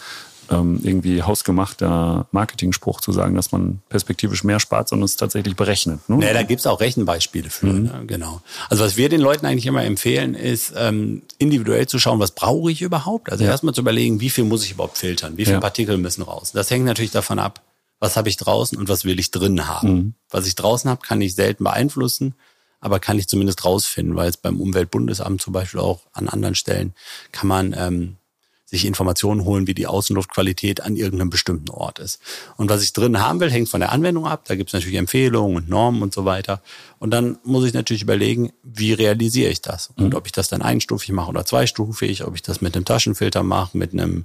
ähm, 0.50 0.80
irgendwie 0.84 1.24
hausgemachter 1.24 2.28
Marketing-Spruch 2.32 3.02
zu 3.02 3.12
sagen, 3.12 3.36
dass 3.36 3.52
man 3.52 3.80
perspektivisch 3.90 4.44
mehr 4.44 4.60
spart, 4.60 4.90
sondern 4.90 5.06
es 5.06 5.16
tatsächlich 5.16 5.56
berechnet. 5.56 6.08
Ne? 6.10 6.18
Nee, 6.18 6.34
da 6.34 6.44
gibt's 6.44 6.68
auch 6.68 6.80
Rechenbeispiele 6.80 7.50
für. 7.50 7.68
Mhm. 7.68 7.84
Ne? 7.84 8.04
Genau. 8.08 8.42
Also 8.70 8.84
was 8.84 8.98
wir 8.98 9.10
den 9.10 9.22
Leuten 9.22 9.46
eigentlich 9.46 9.66
immer 9.66 9.84
empfehlen, 9.84 10.36
ist 10.36 10.74
ähm, 10.76 11.24
individuell 11.38 11.88
zu 11.88 12.00
schauen, 12.00 12.20
was 12.20 12.32
brauche 12.32 12.72
ich 12.72 12.82
überhaupt? 12.82 13.32
Also 13.32 13.44
ja. 13.44 13.52
erstmal 13.52 13.74
zu 13.74 13.82
überlegen, 13.82 14.20
wie 14.20 14.30
viel 14.30 14.44
muss 14.44 14.64
ich 14.66 14.72
überhaupt 14.72 14.98
filtern? 14.98 15.38
Wie 15.38 15.46
viele 15.46 15.58
ja. 15.58 15.62
Partikel 15.62 15.98
müssen 15.98 16.22
raus? 16.22 16.52
Das 16.52 16.70
hängt 16.70 16.86
natürlich 16.86 17.12
davon 17.12 17.40
ab, 17.40 17.62
was 18.00 18.18
habe 18.18 18.30
ich 18.30 18.38
draußen 18.38 18.78
und 18.78 18.90
was 18.90 19.06
will 19.06 19.20
ich 19.20 19.32
drin 19.32 19.68
haben. 19.68 19.94
Mhm. 19.94 20.14
Was 20.30 20.48
ich 20.48 20.56
draußen 20.56 20.90
habe, 20.90 21.02
kann 21.06 21.22
ich 21.22 21.36
selten 21.36 21.64
beeinflussen 21.64 22.36
aber 22.82 23.00
kann 23.00 23.20
ich 23.20 23.28
zumindest 23.28 23.64
rausfinden, 23.64 24.16
weil 24.16 24.28
es 24.28 24.38
beim 24.38 24.60
Umweltbundesamt 24.60 25.40
zum 25.40 25.54
Beispiel 25.54 25.80
auch 25.80 26.02
an 26.14 26.28
anderen 26.28 26.56
Stellen 26.56 26.94
kann 27.32 27.48
man 27.48 27.76
ähm, 27.78 28.18
sich 28.72 28.86
Informationen 28.86 29.44
holen, 29.44 29.68
wie 29.68 29.74
die 29.74 29.86
Außenluftqualität 29.86 30.82
an 30.82 30.96
irgendeinem 30.96 31.30
bestimmten 31.30 31.70
Ort 31.70 32.00
ist. 32.00 32.22
Und 32.56 32.70
was 32.70 32.82
ich 32.82 32.94
drin 32.94 33.20
haben 33.20 33.42
will, 33.42 33.52
hängt 33.52 33.68
von 33.68 33.82
der 33.82 33.92
Anwendung 33.92 34.26
ab. 34.26 34.46
Da 34.48 34.56
gibt 34.56 34.70
es 34.70 34.74
natürlich 34.74 34.98
Empfehlungen 34.98 35.58
und 35.58 35.70
Normen 35.70 36.02
und 36.02 36.14
so 36.14 36.24
weiter. 36.24 36.62
Und 36.98 37.12
dann 37.12 37.38
muss 37.44 37.66
ich 37.66 37.74
natürlich 37.74 38.02
überlegen, 38.02 38.54
wie 38.64 38.94
realisiere 38.94 39.52
ich 39.52 39.62
das? 39.62 39.92
Und 39.98 40.12
mhm. 40.12 40.16
ob 40.16 40.26
ich 40.26 40.32
das 40.32 40.48
dann 40.48 40.62
einstufig 40.62 41.12
mache 41.12 41.30
oder 41.30 41.46
zweistufig, 41.46 42.24
ob 42.24 42.34
ich 42.36 42.44
das 42.44 42.62
mit 42.62 42.74
einem 42.76 42.86
Taschenfilter 42.86 43.44
mache, 43.44 43.78
mit 43.78 43.92
einem 43.92 44.24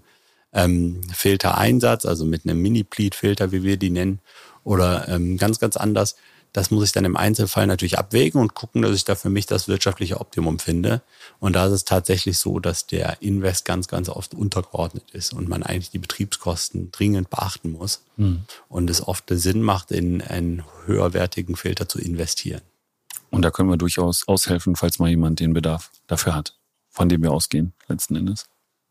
ähm, 0.53 1.01
Filtereinsatz, 1.13 2.07
also 2.07 2.25
mit 2.25 2.45
einem 2.45 2.63
Mini-Pleat-Filter, 2.63 3.51
wie 3.51 3.65
wir 3.65 3.77
die 3.77 3.91
nennen, 3.91 4.21
oder 4.63 5.09
ähm, 5.09 5.39
ganz, 5.39 5.59
ganz 5.59 5.77
anders. 5.77 6.15
Das 6.57 6.71
muss 6.71 6.85
ich 6.85 6.93
dann 6.93 7.05
im 7.05 7.19
Einzelfall 7.19 7.67
natürlich 7.67 7.99
abwägen 7.99 8.41
und 8.41 8.55
gucken, 8.55 8.81
dass 8.81 8.97
ich 8.97 9.05
da 9.05 9.15
für 9.15 9.29
mich 9.29 9.45
das 9.45 9.69
wirtschaftliche 9.69 10.19
Optimum 10.19 10.59
finde. 10.59 11.03
Und 11.39 11.55
da 11.55 11.67
ist 11.67 11.73
es 11.73 11.85
tatsächlich 11.85 12.39
so, 12.39 12.61
dass 12.61 12.87
der 12.87 13.21
Invest 13.21 13.67
ganz, 13.67 13.89
ganz 13.89 14.09
oft 14.09 14.33
untergeordnet 14.33 15.05
ist 15.13 15.35
und 15.35 15.51
man 15.51 15.63
eigentlich 15.63 15.91
die 15.91 15.99
Betriebskosten 15.99 16.91
dringend 16.93 17.29
beachten 17.29 17.73
muss 17.73 18.05
mhm. 18.17 18.45
und 18.71 18.89
es 18.89 19.07
oft 19.07 19.25
Sinn 19.29 19.61
macht, 19.61 19.91
in 19.91 20.23
einen 20.23 20.65
höherwertigen 20.87 21.57
Filter 21.57 21.91
zu 21.91 21.99
investieren. 21.99 22.63
Und 23.29 23.43
da 23.43 23.51
können 23.51 23.69
wir 23.69 23.77
durchaus 23.77 24.27
aushelfen, 24.27 24.77
falls 24.77 24.99
mal 24.99 25.11
jemand 25.11 25.41
den 25.41 25.53
Bedarf 25.53 25.91
dafür 26.07 26.35
hat, 26.35 26.55
von 26.89 27.11
dem 27.11 27.21
wir 27.23 27.33
ausgehen, 27.33 27.75
letzten 27.87 28.17
Endes. 28.17 28.47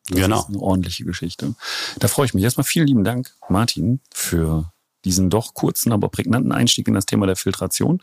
Das 0.10 0.19
genau. 0.19 0.41
ist 0.41 0.49
eine 0.49 0.60
ordentliche 0.60 1.04
Geschichte. 1.04 1.56
Da 1.97 2.10
freue 2.10 2.28
ich 2.28 2.36
mich. 2.36 2.43
Erstmal 2.43 2.63
vielen 2.63 2.86
lieben 2.86 3.04
Dank, 3.04 3.34
Martin, 3.49 4.01
für 4.13 4.71
diesen 5.05 5.29
doch 5.29 5.53
kurzen, 5.53 5.91
aber 5.91 6.09
prägnanten 6.09 6.51
Einstieg 6.51 6.87
in 6.87 6.93
das 6.93 7.05
Thema 7.05 7.27
der 7.27 7.35
Filtration. 7.35 8.01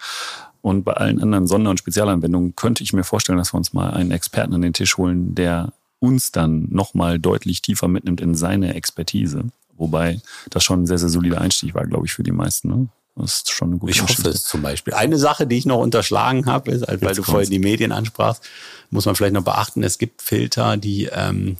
Und 0.63 0.85
bei 0.85 0.93
allen 0.93 1.21
anderen 1.21 1.47
Sonder- 1.47 1.71
und 1.71 1.79
Spezialanwendungen 1.79 2.55
könnte 2.55 2.85
ich 2.85 2.93
mir 2.93 3.05
vorstellen, 3.05 3.39
dass 3.39 3.53
wir 3.53 3.59
uns 3.59 3.73
mal 3.73 3.91
einen 3.91 4.13
Experten 4.13 4.55
an 4.55 4.63
den 4.63 4.73
Tisch 4.73 4.97
holen, 4.97 5.35
der 5.35 5.73
uns 5.99 6.33
dann 6.33 6.69
nochmal 6.71 7.19
deutlich 7.19 7.63
tiefer 7.63 7.89
mitnimmt 7.89 8.21
in 8.21 8.35
seine 8.35 8.75
Expertise. 8.75 9.45
Wobei 9.77 10.21
das 10.51 10.65
schon 10.65 10.83
ein 10.83 10.87
sehr, 10.87 10.99
sehr 10.99 11.09
solider 11.09 11.41
Einstieg 11.41 11.75
war, 11.75 11.87
glaube 11.87 12.07
ich, 12.07 12.13
für 12.13 12.23
die 12.23 12.33
meisten. 12.33 12.69
Ne? 12.69 12.89
Das 13.17 13.39
ist 13.39 13.51
schon 13.51 13.71
eine 13.71 13.79
gute 13.79 13.93
Ich 13.93 14.03
hoffe 14.03 14.29
es 14.29 14.45
zum 14.45 14.63
Beispiel. 14.63 14.95
Eine 14.95 15.19
Sache, 15.19 15.47
die 15.47 15.59
ich 15.59 15.67
noch 15.67 15.79
unterschlagen 15.79 16.47
habe, 16.47 16.71
ist, 16.71 16.87
weil 16.87 16.99
Jetzt 17.01 17.19
du 17.19 17.23
vorhin 17.23 17.51
die 17.51 17.59
Medien 17.59 17.93
ansprachst, 17.93 18.43
muss 18.91 19.07
man 19.07 19.15
vielleicht 19.15 19.35
noch 19.35 19.45
beachten, 19.45 19.83
es 19.83 19.99
gibt 19.99 20.23
Filter, 20.23 20.77
die 20.77 21.09
ähm, 21.13 21.57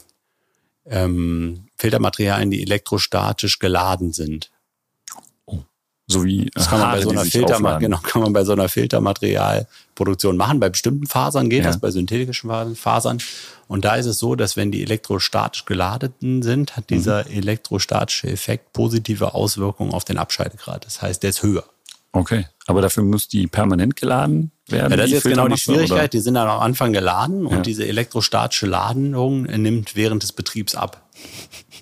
ähm, 0.87 1.65
Filtermaterialien, 1.77 2.51
die 2.51 2.63
elektrostatisch 2.63 3.59
geladen 3.59 4.13
sind. 4.13 4.51
So 6.13 6.25
wie 6.25 6.51
das 6.55 6.69
kann 6.69 6.79
man 6.81 6.89
Haare, 6.89 6.99
bei 6.99 7.03
so 7.05 7.11
einer 7.11 7.25
Filter, 7.25 7.79
genau, 7.79 7.99
kann 7.99 8.23
man 8.23 8.33
bei 8.33 8.45
so 8.45 8.53
einer 8.53 8.69
Filtermaterialproduktion 8.69 10.37
machen. 10.37 10.61
Bei 10.61 10.69
bestimmten 10.69 11.07
Fasern 11.07 11.51
geht 11.51 11.65
ja. 11.65 11.69
das, 11.69 11.81
bei 11.81 11.91
synthetischen 11.91 12.51
Fasern. 12.77 13.19
Und 13.69 13.85
da 13.85 13.97
ist 13.97 14.07
es 14.07 14.19
so, 14.19 14.35
dass 14.35 14.57
wenn 14.57 14.71
die 14.71 14.83
elektrostatisch 14.83 15.65
geladeten 15.65 16.43
sind, 16.43 16.77
hat 16.77 16.91
dieser 16.91 17.25
mhm. 17.25 17.39
elektrostatische 17.39 18.29
Effekt 18.29 18.73
positive 18.73 19.35
Auswirkungen 19.35 19.93
auf 19.93 20.05
den 20.05 20.19
Abscheidegrad. 20.19 20.85
Das 20.85 21.01
heißt, 21.03 21.23
der 21.23 21.31
ist 21.31 21.43
höher. 21.43 21.65
Okay. 22.13 22.47
Aber 22.67 22.83
dafür 22.83 23.03
muss 23.03 23.29
die 23.29 23.47
permanent 23.47 23.97
geladen 23.97 24.53
werden. 24.69 24.91
Ja, 24.91 24.97
das 24.97 25.07
ist 25.07 25.13
jetzt 25.13 25.23
genau 25.25 25.49
die 25.49 25.57
Schwierigkeit. 25.57 25.99
oder? 25.99 26.09
Die 26.09 26.21
sind 26.21 26.35
dann 26.35 26.49
am 26.49 26.61
Anfang 26.61 26.93
geladen 26.93 27.47
und 27.47 27.57
Ja. 27.57 27.63
diese 27.63 27.87
elektrostatische 27.87 28.67
Ladung 28.67 29.43
nimmt 29.45 29.97
während 29.97 30.23
des 30.23 30.33
Betriebs 30.33 30.75
ab. 30.75 31.09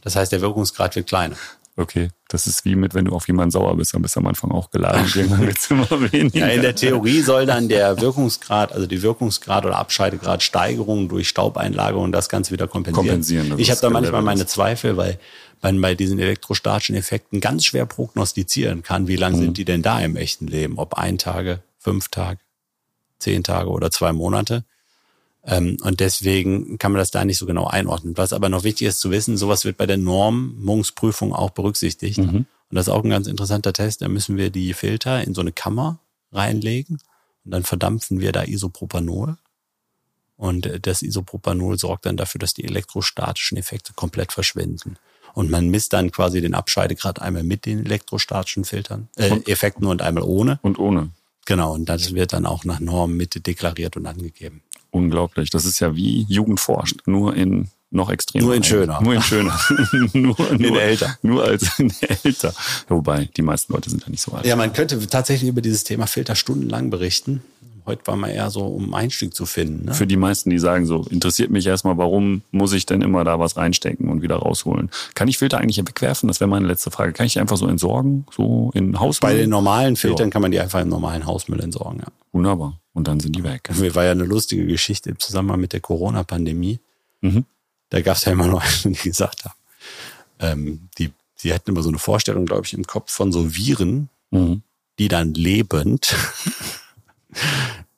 Das 0.03 0.16
heißt, 0.16 0.33
der 0.33 0.40
Wirkungsgrad 0.40 0.97
wird 0.97 1.09
kleiner. 1.09 1.37
Okay, 1.81 2.11
das 2.29 2.47
ist 2.47 2.66
wie 2.66 2.77
mit, 2.77 2.93
wenn 2.93 3.07
du 3.07 3.12
auf 3.12 3.27
jemanden 3.27 3.51
sauer 3.51 3.75
bist, 3.75 3.95
dann 3.95 4.03
bist 4.03 4.14
du 4.14 4.21
am 4.21 4.27
Anfang 4.27 4.51
auch 4.51 4.71
geladen. 4.71 5.03
und 5.03 5.16
Irgendwann 5.16 5.47
wird 5.47 5.57
es 5.57 5.71
immer 5.71 6.12
weniger. 6.12 6.38
Ja, 6.38 6.49
in 6.49 6.61
der 6.61 6.75
Theorie 6.75 7.23
soll 7.23 7.47
dann 7.47 7.71
der 7.71 7.99
Wirkungsgrad, 8.03 8.73
also 8.73 8.87
die 8.87 9.01
Wirkungsgrad 9.01 9.64
oder 9.64 9.79
Abscheidegradsteigerung 9.79 11.09
durch 11.09 11.29
Staubeinlagerung 11.29 12.12
das 12.12 12.29
Ganze 12.29 12.53
wieder 12.53 12.69
kompensieren. 12.69 13.07
Kompensieren, 13.07 13.59
ich 13.59 13.71
habe 13.71 13.81
da 13.81 13.88
manchmal 13.88 14.21
meine. 14.21 14.45
Zweifel, 14.45 14.99
weil 14.99 15.19
man 15.62 15.81
bei 15.81 15.95
diesen 15.95 16.19
elektrostatischen 16.19 16.97
Effekten 16.97 17.40
ganz 17.40 17.64
schwer 17.64 17.87
prognostizieren 17.87 18.83
kann, 18.83 19.09
wie 19.09 19.16
lang 19.16 19.37
sind 19.37 19.57
die 19.57 19.64
denn 19.64 19.83
da 19.83 20.01
im 20.01 20.16
echten 20.16 20.47
Leben? 20.47 20.79
Ob 20.79 20.95
ein 20.95 21.16
Tage, 21.19 21.62
fünf 21.79 22.09
Tage, 22.09 22.40
zehn 23.19 23.43
Tage 23.43 23.71
oder 23.71 23.90
zwei 23.90 24.12
Monate. 24.12 24.64
Ähm, 25.44 25.76
und 25.83 26.00
deswegen 26.00 26.79
kann 26.79 26.92
man 26.92 26.98
das 26.98 27.11
da 27.11 27.24
nicht 27.24 27.38
so 27.38 27.46
genau 27.46 27.66
einordnen. 27.66 28.16
Was 28.16 28.33
aber 28.33 28.48
noch 28.48 28.64
wichtig 28.64 28.88
ist 28.88 29.00
zu 29.00 29.11
wissen, 29.11 29.37
sowas 29.37 29.64
wird 29.64 29.76
bei 29.76 29.87
der 29.87 29.96
Normungsprüfung 29.96 31.33
auch 31.33 31.50
berücksichtigt. 31.50 32.18
Und 32.70 32.76
das 32.76 32.87
ist 32.87 32.92
auch 32.92 33.03
ein 33.03 33.11
ganz 33.11 33.26
interessanter 33.26 33.72
Test. 33.72 34.03
Da 34.03 34.09
müssen 34.09 34.37
wir 34.37 34.50
die 34.50 34.74
Filter 34.74 35.24
in 35.24 35.35
so 35.35 35.40
eine 35.40 35.53
Kammer 35.53 35.98
reinlegen 36.33 36.98
und 37.44 37.50
dann 37.50 37.64
verdampfen 37.64 38.20
wir 38.20 38.33
da 38.33 38.44
Isopropanol. 38.44 39.37
Und 40.37 40.66
äh, 40.66 40.81
das 40.81 41.03
Isopropanol 41.03 41.79
sorgt 41.79 42.07
dann 42.07 42.16
dafür, 42.16 42.38
dass 42.38 42.55
die 42.55 42.64
elektrostatischen 42.64 43.59
Effekte 43.59 43.92
komplett 43.94 44.33
verschwinden. 44.33 44.96
Und 45.35 45.50
man 45.50 45.68
misst 45.68 45.92
dann 45.92 46.11
quasi 46.11 46.40
den 46.40 46.55
Abscheidegrad 46.55 47.20
einmal 47.20 47.44
mit 47.44 47.66
den 47.66 47.85
elektrostatischen 47.85 48.64
Filtern, 48.64 49.09
äh, 49.16 49.40
Effekten 49.46 49.87
und 49.87 50.03
einmal 50.03 50.24
ohne. 50.24 50.59
Und 50.62 50.79
ohne. 50.79 51.11
Genau, 51.46 51.74
und 51.74 51.88
das 51.88 52.14
wird 52.14 52.33
dann 52.33 52.46
auch 52.46 52.64
nach 52.64 52.81
Norm 52.81 53.16
mit 53.16 53.46
deklariert 53.46 53.96
und 53.96 54.07
angegeben. 54.07 54.62
Unglaublich. 54.90 55.50
Das 55.50 55.64
ist 55.64 55.81
ja 55.81 55.94
wie 55.94 56.26
Jugend 56.29 56.61
forscht, 56.61 57.07
nur 57.07 57.35
in 57.35 57.68
noch 57.90 58.09
extremer. 58.09 58.46
Nur 58.46 58.55
in 58.55 58.62
schöner. 58.62 59.00
Nur 59.03 59.14
in 59.14 59.22
schöner. 59.22 59.61
nur, 60.12 60.37
nur, 60.59 60.81
älter. 60.81 61.18
Nur 61.22 61.44
als 61.44 61.79
in 61.79 61.92
älter. 62.24 62.55
Wobei, 62.88 63.29
die 63.37 63.42
meisten 63.42 63.72
Leute 63.72 63.90
sind 63.90 64.05
ja 64.05 64.11
nicht 64.11 64.22
so 64.22 64.33
alt. 64.33 64.46
Ja, 64.46 64.55
man 64.55 64.72
könnte 64.72 65.05
tatsächlich 65.09 65.50
über 65.50 65.61
dieses 65.61 65.83
Thema 65.83 66.07
Filter 66.07 66.37
stundenlang 66.37 66.90
berichten. 66.90 67.42
Heute 67.87 68.07
war 68.07 68.16
man 68.16 68.31
eher 68.31 68.51
so, 68.51 68.61
um 68.66 68.95
Einstieg 68.95 69.35
zu 69.35 69.47
finden. 69.47 69.87
Ne? 69.87 69.95
Für 69.95 70.07
die 70.07 70.16
meisten, 70.16 70.51
die 70.51 70.59
sagen 70.59 70.87
so, 70.87 71.05
interessiert 71.11 71.51
mich 71.51 71.66
erstmal, 71.66 71.97
warum 71.99 72.43
muss 72.51 72.73
ich 72.73 72.87
denn 72.87 73.03
immer 73.03 73.25
da 73.25 73.38
was 73.38 73.57
reinstecken 73.57 74.09
und 74.09 74.23
wieder 74.23 74.37
rausholen? 74.37 74.90
Kann 75.14 75.29
ich 75.29 75.38
Filter 75.38 75.59
eigentlich 75.59 75.79
wegwerfen? 75.79 76.29
Das 76.29 76.40
wäre 76.40 76.49
meine 76.49 76.66
letzte 76.66 76.90
Frage. 76.90 77.12
Kann 77.12 77.27
ich 77.27 77.35
die 77.35 77.40
einfach 77.40 77.57
so 77.57 77.66
entsorgen? 77.66 78.27
So 78.35 78.71
in 78.75 78.99
Hausmüll? 79.01 79.31
Bei 79.31 79.37
den 79.37 79.51
normalen 79.51 79.97
Filtern 79.97 80.31
kann 80.31 80.43
man 80.43 80.51
die 80.51 80.61
einfach 80.61 80.81
im 80.81 80.88
normalen 80.88 81.27
Hausmüll 81.27 81.61
entsorgen. 81.61 82.01
Ja. 82.01 82.07
Wunderbar. 82.33 82.79
Und 82.93 83.09
dann 83.09 83.21
sind 83.21 83.37
die 83.37 83.45
weg. 83.45 83.71
Mir 83.79 83.95
war 83.95 84.05
ja 84.05 84.12
eine 84.12 84.25
lustige 84.25 84.66
Geschichte 84.66 85.11
im 85.11 85.19
Zusammenhang 85.19 85.61
mit 85.61 85.73
der 85.73 85.81
Corona-Pandemie. 85.81 86.81
Mhm. 87.21 87.45
Da 87.90 88.01
gab 88.03 88.16
es 88.16 88.25
ja 88.25 88.33
immer 88.33 88.47
noch 88.47 88.62
einen, 88.85 88.95
die 88.95 89.09
gesagt 89.09 89.45
haben, 89.45 89.55
ähm, 90.38 90.88
die, 90.99 91.11
die 91.43 91.53
hatten 91.53 91.71
immer 91.71 91.83
so 91.83 91.88
eine 91.88 91.99
Vorstellung, 91.99 92.47
glaube 92.47 92.64
ich, 92.66 92.75
im 92.75 92.85
Kopf 92.87 93.11
von 93.12 93.33
so 93.33 93.55
Viren, 93.55 94.09
Mhm. 94.33 94.62
die 95.01 95.09
dann 95.09 95.35
lebend 95.35 96.14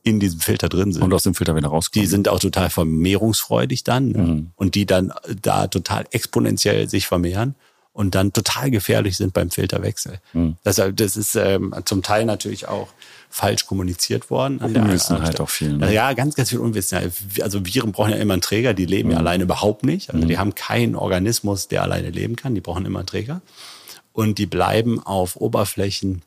in 0.03 0.19
diesem 0.19 0.41
Filter 0.41 0.69
drin 0.69 0.93
sind. 0.93 1.03
Und 1.03 1.13
aus 1.15 1.23
dem 1.23 1.35
Filter 1.35 1.55
wieder 1.55 1.69
rauskommen. 1.69 2.03
die 2.03 2.09
sind 2.11 2.29
auch 2.29 2.41
total 2.41 2.71
vermehrungsfreudig 2.71 3.85
dann? 3.85 4.09
Mhm. 4.09 4.51
und 4.57 4.75
die 4.75 4.87
dann 4.87 5.13
da 5.41 5.67
total 5.69 6.05
exponentiell 6.11 6.89
sich 6.89 7.07
vermehren 7.07 7.55
und 7.93 8.15
dann 8.15 8.33
total 8.33 8.71
gefährlich 8.71 9.17
sind 9.17 9.33
beim 9.35 9.51
Filterwechsel. 9.51 10.19
Mhm. 10.33 10.57
Deshalb, 10.65 10.97
das 10.97 11.17
ist 11.17 11.37
ähm, 11.37 11.75
zum 11.85 12.03
Teil 12.03 12.25
natürlich 12.25 12.67
auch 12.67 12.89
falsch 13.29 13.67
kommuniziert 13.67 14.29
worden. 14.31 14.59
Unwissenheit 14.59 15.41
auch 15.41 15.49
viel, 15.51 15.75
ne? 15.77 15.93
Ja, 15.93 16.13
ganz, 16.15 16.35
ganz 16.35 16.51
viel 16.51 16.59
Unwissenheit. 16.59 17.13
Also 17.41 17.65
Viren 17.65 17.93
brauchen 17.93 18.11
ja 18.11 18.17
immer 18.17 18.35
einen 18.35 18.43
Träger, 18.43 18.75
die 18.75 18.87
leben 18.87 19.11
ja 19.11 19.17
Mhm. 19.17 19.21
alleine 19.27 19.45
überhaupt 19.45 19.85
nicht. 19.85 20.13
Also 20.13 20.27
die 20.27 20.37
haben 20.39 20.55
keinen 20.55 20.97
Organismus, 20.97 21.69
der 21.69 21.83
alleine 21.83 22.11
leben 22.11 22.35
kann. 22.37 22.55
Die 22.55 22.61
brauchen 22.61 22.85
immer 22.87 22.99
einen 23.01 23.07
Träger. 23.07 23.41
Und 24.13 24.37
die 24.39 24.47
bleiben 24.47 25.01
auf 25.01 25.37
Oberflächen 25.37 26.23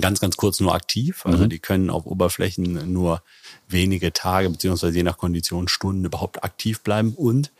ganz, 0.00 0.20
ganz 0.20 0.36
kurz 0.36 0.60
nur 0.60 0.74
aktiv. 0.74 1.24
Also 1.24 1.44
Mhm. 1.44 1.48
die 1.50 1.58
können 1.58 1.90
auf 1.90 2.06
Oberflächen 2.06 2.92
nur 2.92 3.22
wenige 3.68 4.12
Tage 4.12 4.50
beziehungsweise 4.50 4.96
je 4.96 5.02
nach 5.02 5.18
Kondition 5.18 5.68
Stunden 5.68 6.04
überhaupt 6.04 6.44
aktiv 6.44 6.80
bleiben. 6.82 7.14
Und 7.14 7.52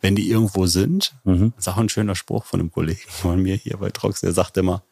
wenn 0.00 0.16
die 0.16 0.28
irgendwo 0.30 0.66
sind, 0.66 1.14
Mhm. 1.24 1.52
das 1.56 1.66
ist 1.66 1.72
auch 1.72 1.76
ein 1.78 1.88
schöner 1.88 2.14
Spruch 2.14 2.44
von 2.44 2.60
einem 2.60 2.70
Kollegen 2.72 3.00
von 3.08 3.42
mir 3.42 3.56
hier 3.56 3.76
bei 3.76 3.90
Trox, 3.90 4.20
der 4.20 4.32
sagt 4.32 4.56
immer, 4.56 4.82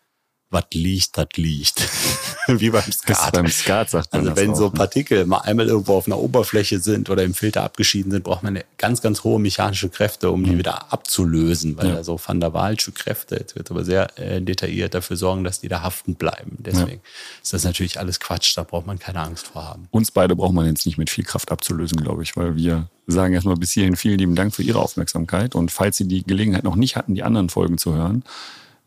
was 0.53 0.65
liegt, 0.75 1.17
das 1.19 1.29
liegt. 1.37 1.89
Wie 2.49 2.71
beim 2.71 2.91
Skat. 2.93 3.33
beim 3.33 3.49
Skat 3.49 3.91
sagt 3.91 4.13
man 4.13 4.23
Also 4.29 4.37
wenn 4.41 4.51
auch, 4.51 4.57
so 4.57 4.65
ne? 4.65 4.71
Partikel 4.73 5.25
mal 5.27 5.39
einmal 5.39 5.67
irgendwo 5.69 5.95
auf 5.95 6.07
einer 6.07 6.19
Oberfläche 6.19 6.81
sind 6.81 7.09
oder 7.09 7.23
im 7.23 7.35
Filter 7.35 7.63
abgeschieden 7.63 8.11
sind, 8.11 8.25
braucht 8.25 8.43
man 8.43 8.57
eine 8.57 8.65
ganz, 8.79 9.01
ganz 9.01 9.25
hohe 9.25 9.39
mechanische 9.41 9.89
Kräfte, 9.89 10.31
um 10.31 10.45
die 10.45 10.59
wieder 10.59 10.93
abzulösen, 10.93 11.77
weil 11.77 11.85
Mhm. 11.87 11.91
Ja. 11.91 11.97
da 11.99 12.05
so 12.05 12.21
Van 12.25 12.41
der 12.41 12.53
Wahlsche 12.53 12.93
Kräfte, 12.93 13.37
jetzt 13.37 13.55
wird 13.57 13.71
aber 13.71 13.85
sehr 13.85 14.19
äh, 14.19 14.41
detailliert 14.43 14.95
dafür 14.95 15.17
sorgen, 15.17 15.45
dass 15.45 15.61
die 15.61 15.69
da 15.69 15.83
haften 15.83 16.15
bleiben. 16.17 16.57
Deswegen 16.59 17.01
ist 17.43 17.53
das 17.53 17.65
natürlich 17.65 17.99
alles 17.99 18.21
Quatsch, 18.21 18.57
da 18.57 18.63
braucht 18.65 18.87
man 18.87 18.99
keine 18.99 19.21
Angst 19.21 19.47
vor 19.49 19.65
haben. 19.65 19.89
Uns 19.91 20.11
beide 20.11 20.37
braucht 20.37 20.53
man 20.55 20.67
jetzt 20.67 20.85
nicht 20.87 20.99
mit 20.99 21.11
viel 21.11 21.25
Kraft 21.25 21.51
abzulösen, 21.53 22.01
glaube 22.01 22.23
ich, 22.23 22.37
weil 22.37 22.57
wir 22.57 22.89
sagen 23.07 23.35
erstmal 23.35 23.57
bis 23.57 23.73
hierhin 23.73 23.97
vielen 23.97 24.19
lieben 24.19 24.35
Dank 24.35 24.55
für 24.55 24.63
Ihre 24.63 24.79
Aufmerksamkeit. 24.81 25.55
Und 25.55 25.71
falls 25.73 25.97
Sie 25.97 26.07
die 26.09 26.23
Gelegenheit 26.25 26.65
noch 26.65 26.77
nicht 26.77 26.97
hatten, 26.97 27.15
die 27.15 27.23
anderen 27.23 27.49
Folgen 27.49 27.79
zu 27.79 27.95
hören, 27.95 28.23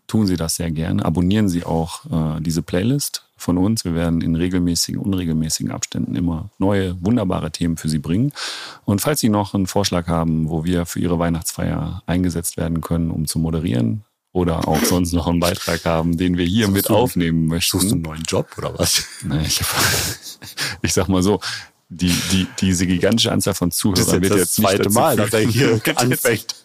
tun 0.08 0.28
Sie 0.28 0.36
das 0.38 0.56
sehr 0.56 0.72
gerne. 0.72 1.04
Abonnieren 1.04 1.50
Sie 1.50 1.64
auch 1.64 2.06
äh, 2.06 2.42
diese 2.42 2.62
Playlist 2.62 3.26
von 3.38 3.58
uns. 3.58 3.84
Wir 3.86 3.94
werden 3.96 4.22
in 4.22 4.36
regelmäßigen, 4.36 5.00
unregelmäßigen 5.02 5.72
Abständen 5.72 6.16
immer 6.16 6.50
neue, 6.58 6.96
wunderbare 7.04 7.52
Themen 7.52 7.78
für 7.78 7.90
Sie 7.90 8.00
bringen. 8.00 8.32
Und 8.86 9.02
falls 9.02 9.20
Sie 9.20 9.30
noch 9.30 9.54
einen 9.54 9.68
Vorschlag 9.68 10.08
haben, 10.08 10.50
wo 10.50 10.64
wir 10.64 10.86
für 10.86 11.00
Ihre 11.00 11.20
Weihnachtsfeier 11.20 12.02
eingesetzt 12.06 12.58
werden 12.58 12.82
können, 12.82 13.12
um 13.12 13.28
zu 13.28 13.40
moderieren, 13.40 14.04
oder 14.32 14.68
auch 14.68 14.84
sonst 14.84 15.14
noch 15.14 15.28
einen 15.28 15.40
Beitrag 15.40 15.86
haben, 15.86 16.18
den 16.18 16.38
wir 16.38 16.46
hier 16.46 16.68
mit 16.68 16.90
du- 16.90 16.94
aufnehmen 16.94 17.48
möchten. 17.48 17.78
Suchst 17.78 17.92
du 17.92 17.96
einen 17.96 18.02
neuen 18.02 18.24
Job 18.24 18.50
oder 18.58 18.78
was? 18.78 19.06
Nee, 19.24 19.44
ich, 19.46 19.62
ich 20.82 20.94
sag 20.94 21.08
mal 21.08 21.24
so, 21.24 21.40
die, 21.90 22.14
die, 22.32 22.48
diese 22.60 22.88
gigantische 22.88 23.32
Anzahl 23.32 23.54
von 23.54 23.72
Zuhörern 23.72 24.22
wird 24.22 24.36
jetzt 24.36 24.58
nicht 24.60 24.80
dazu 24.80 24.90
führen- 24.92 25.18
dass 25.18 25.34
er 25.34 25.40
hier 25.42 25.80
anfängt. 25.96 26.56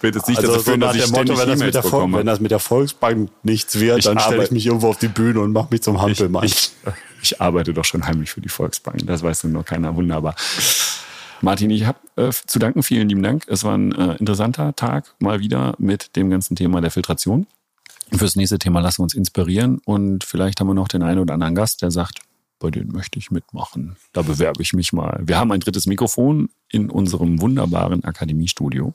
Wird 0.00 0.14
jetzt 0.14 0.28
nicht 0.28 0.38
Also 0.38 0.52
dazu 0.52 0.58
so 0.60 0.64
führen, 0.70 0.80
nach 0.80 0.92
dass 0.94 1.04
ich 1.06 1.10
Motto, 1.10 1.36
wenn 1.38 1.48
das, 1.48 1.58
mit 1.58 1.74
der 1.74 1.82
bekomme. 1.82 2.18
wenn 2.18 2.26
das 2.26 2.40
mit 2.40 2.50
der 2.50 2.58
Volksbank 2.60 3.30
nichts 3.42 3.78
wird, 3.80 3.98
Ich 3.98 4.04
dann 4.04 4.18
stelle 4.20 4.44
ich 4.44 4.50
mich 4.50 4.66
irgendwo 4.66 4.88
auf 4.88 4.98
die 4.98 5.08
Bühne 5.08 5.40
und 5.40 5.52
mache 5.52 5.68
mich 5.70 5.82
zum 5.82 6.00
Hampelmann. 6.00 6.44
Ich, 6.44 6.70
ich 7.22 7.40
arbeite 7.40 7.74
doch 7.74 7.84
schon 7.84 8.06
heimlich 8.06 8.30
für 8.30 8.40
die 8.40 8.48
Volksbank. 8.48 9.06
Das 9.06 9.22
weiß 9.22 9.44
nur 9.44 9.64
keiner. 9.64 9.96
Wunderbar. 9.96 10.36
Martin, 11.40 11.70
ich 11.70 11.84
habe 11.86 11.98
äh, 12.16 12.30
zu 12.46 12.58
danken. 12.60 12.82
Vielen 12.84 13.08
lieben 13.08 13.22
Dank. 13.22 13.44
Es 13.48 13.64
war 13.64 13.76
ein 13.76 13.92
äh, 13.92 14.14
interessanter 14.16 14.76
Tag 14.76 15.12
mal 15.18 15.40
wieder 15.40 15.74
mit 15.78 16.14
dem 16.14 16.30
ganzen 16.30 16.54
Thema 16.54 16.80
der 16.80 16.92
Filtration. 16.92 17.46
Fürs 18.14 18.36
nächste 18.36 18.58
Thema 18.58 18.80
lassen 18.80 18.98
wir 18.98 19.04
uns 19.04 19.14
inspirieren 19.14 19.80
und 19.84 20.22
vielleicht 20.22 20.60
haben 20.60 20.68
wir 20.68 20.74
noch 20.74 20.86
den 20.88 21.02
einen 21.02 21.18
oder 21.18 21.34
anderen 21.34 21.54
Gast, 21.54 21.80
der 21.82 21.90
sagt, 21.90 22.20
bei 22.62 22.70
denen 22.70 22.92
möchte 22.92 23.18
ich 23.18 23.30
mitmachen. 23.30 23.96
Da 24.12 24.22
bewerbe 24.22 24.62
ich 24.62 24.72
mich 24.72 24.92
mal. 24.92 25.20
Wir 25.22 25.36
haben 25.36 25.50
ein 25.50 25.58
drittes 25.58 25.86
Mikrofon 25.86 26.48
in 26.70 26.90
unserem 26.90 27.40
wunderbaren 27.40 28.04
Akademiestudio, 28.04 28.94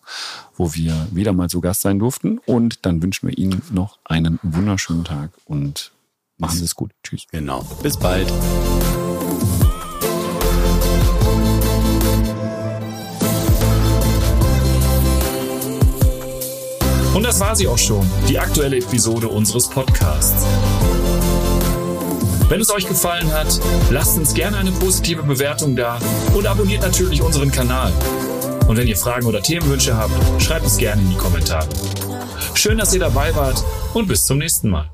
wo 0.56 0.74
wir 0.74 1.08
wieder 1.12 1.34
mal 1.34 1.50
zu 1.50 1.60
Gast 1.60 1.82
sein 1.82 2.00
durften. 2.00 2.40
Und 2.46 2.86
dann 2.86 3.04
wünschen 3.04 3.28
wir 3.28 3.38
Ihnen 3.38 3.62
noch 3.72 4.00
einen 4.06 4.40
wunderschönen 4.42 5.04
Tag 5.04 5.32
und 5.46 5.92
machen 6.38 6.58
Sie 6.58 6.64
es 6.64 6.76
gut. 6.76 6.92
Tschüss. 7.04 7.26
Genau. 7.30 7.62
Bis 7.84 7.98
bald. 7.98 8.32
Und 17.14 17.24
das 17.24 17.40
war 17.40 17.56
sie 17.56 17.68
auch 17.68 17.80
schon, 17.80 18.08
die 18.30 18.38
aktuelle 18.38 18.78
Episode 18.78 19.28
unseres 19.28 19.68
Podcasts. 19.68 20.46
Wenn 22.50 22.62
es 22.62 22.70
euch 22.70 22.88
gefallen 22.88 23.34
hat, 23.34 23.60
lasst 23.90 24.18
uns 24.18 24.34
gerne 24.34 24.58
eine 24.58 24.72
positive 24.72 25.22
Bewertung 25.22 25.76
da 25.76 26.00
und 26.34 26.48
abonniert 26.48 26.82
natürlich 26.82 27.22
unseren 27.22 27.52
Kanal. 27.52 27.92
Und 28.70 28.78
wenn 28.78 28.88
ihr 28.88 28.96
Fragen 28.96 29.26
oder 29.26 29.42
Themenwünsche 29.42 29.98
habt, 29.98 30.14
schreibt 30.42 30.66
es 30.66 30.78
gerne 30.78 31.02
in 31.02 31.10
die 31.10 31.18
Kommentare. 31.18 31.68
Schön, 32.54 32.78
dass 32.78 32.94
ihr 32.94 33.02
dabei 33.02 33.36
wart 33.36 33.62
und 33.94 34.08
bis 34.08 34.26
zum 34.26 34.38
nächsten 34.38 34.70
Mal. 34.70 34.90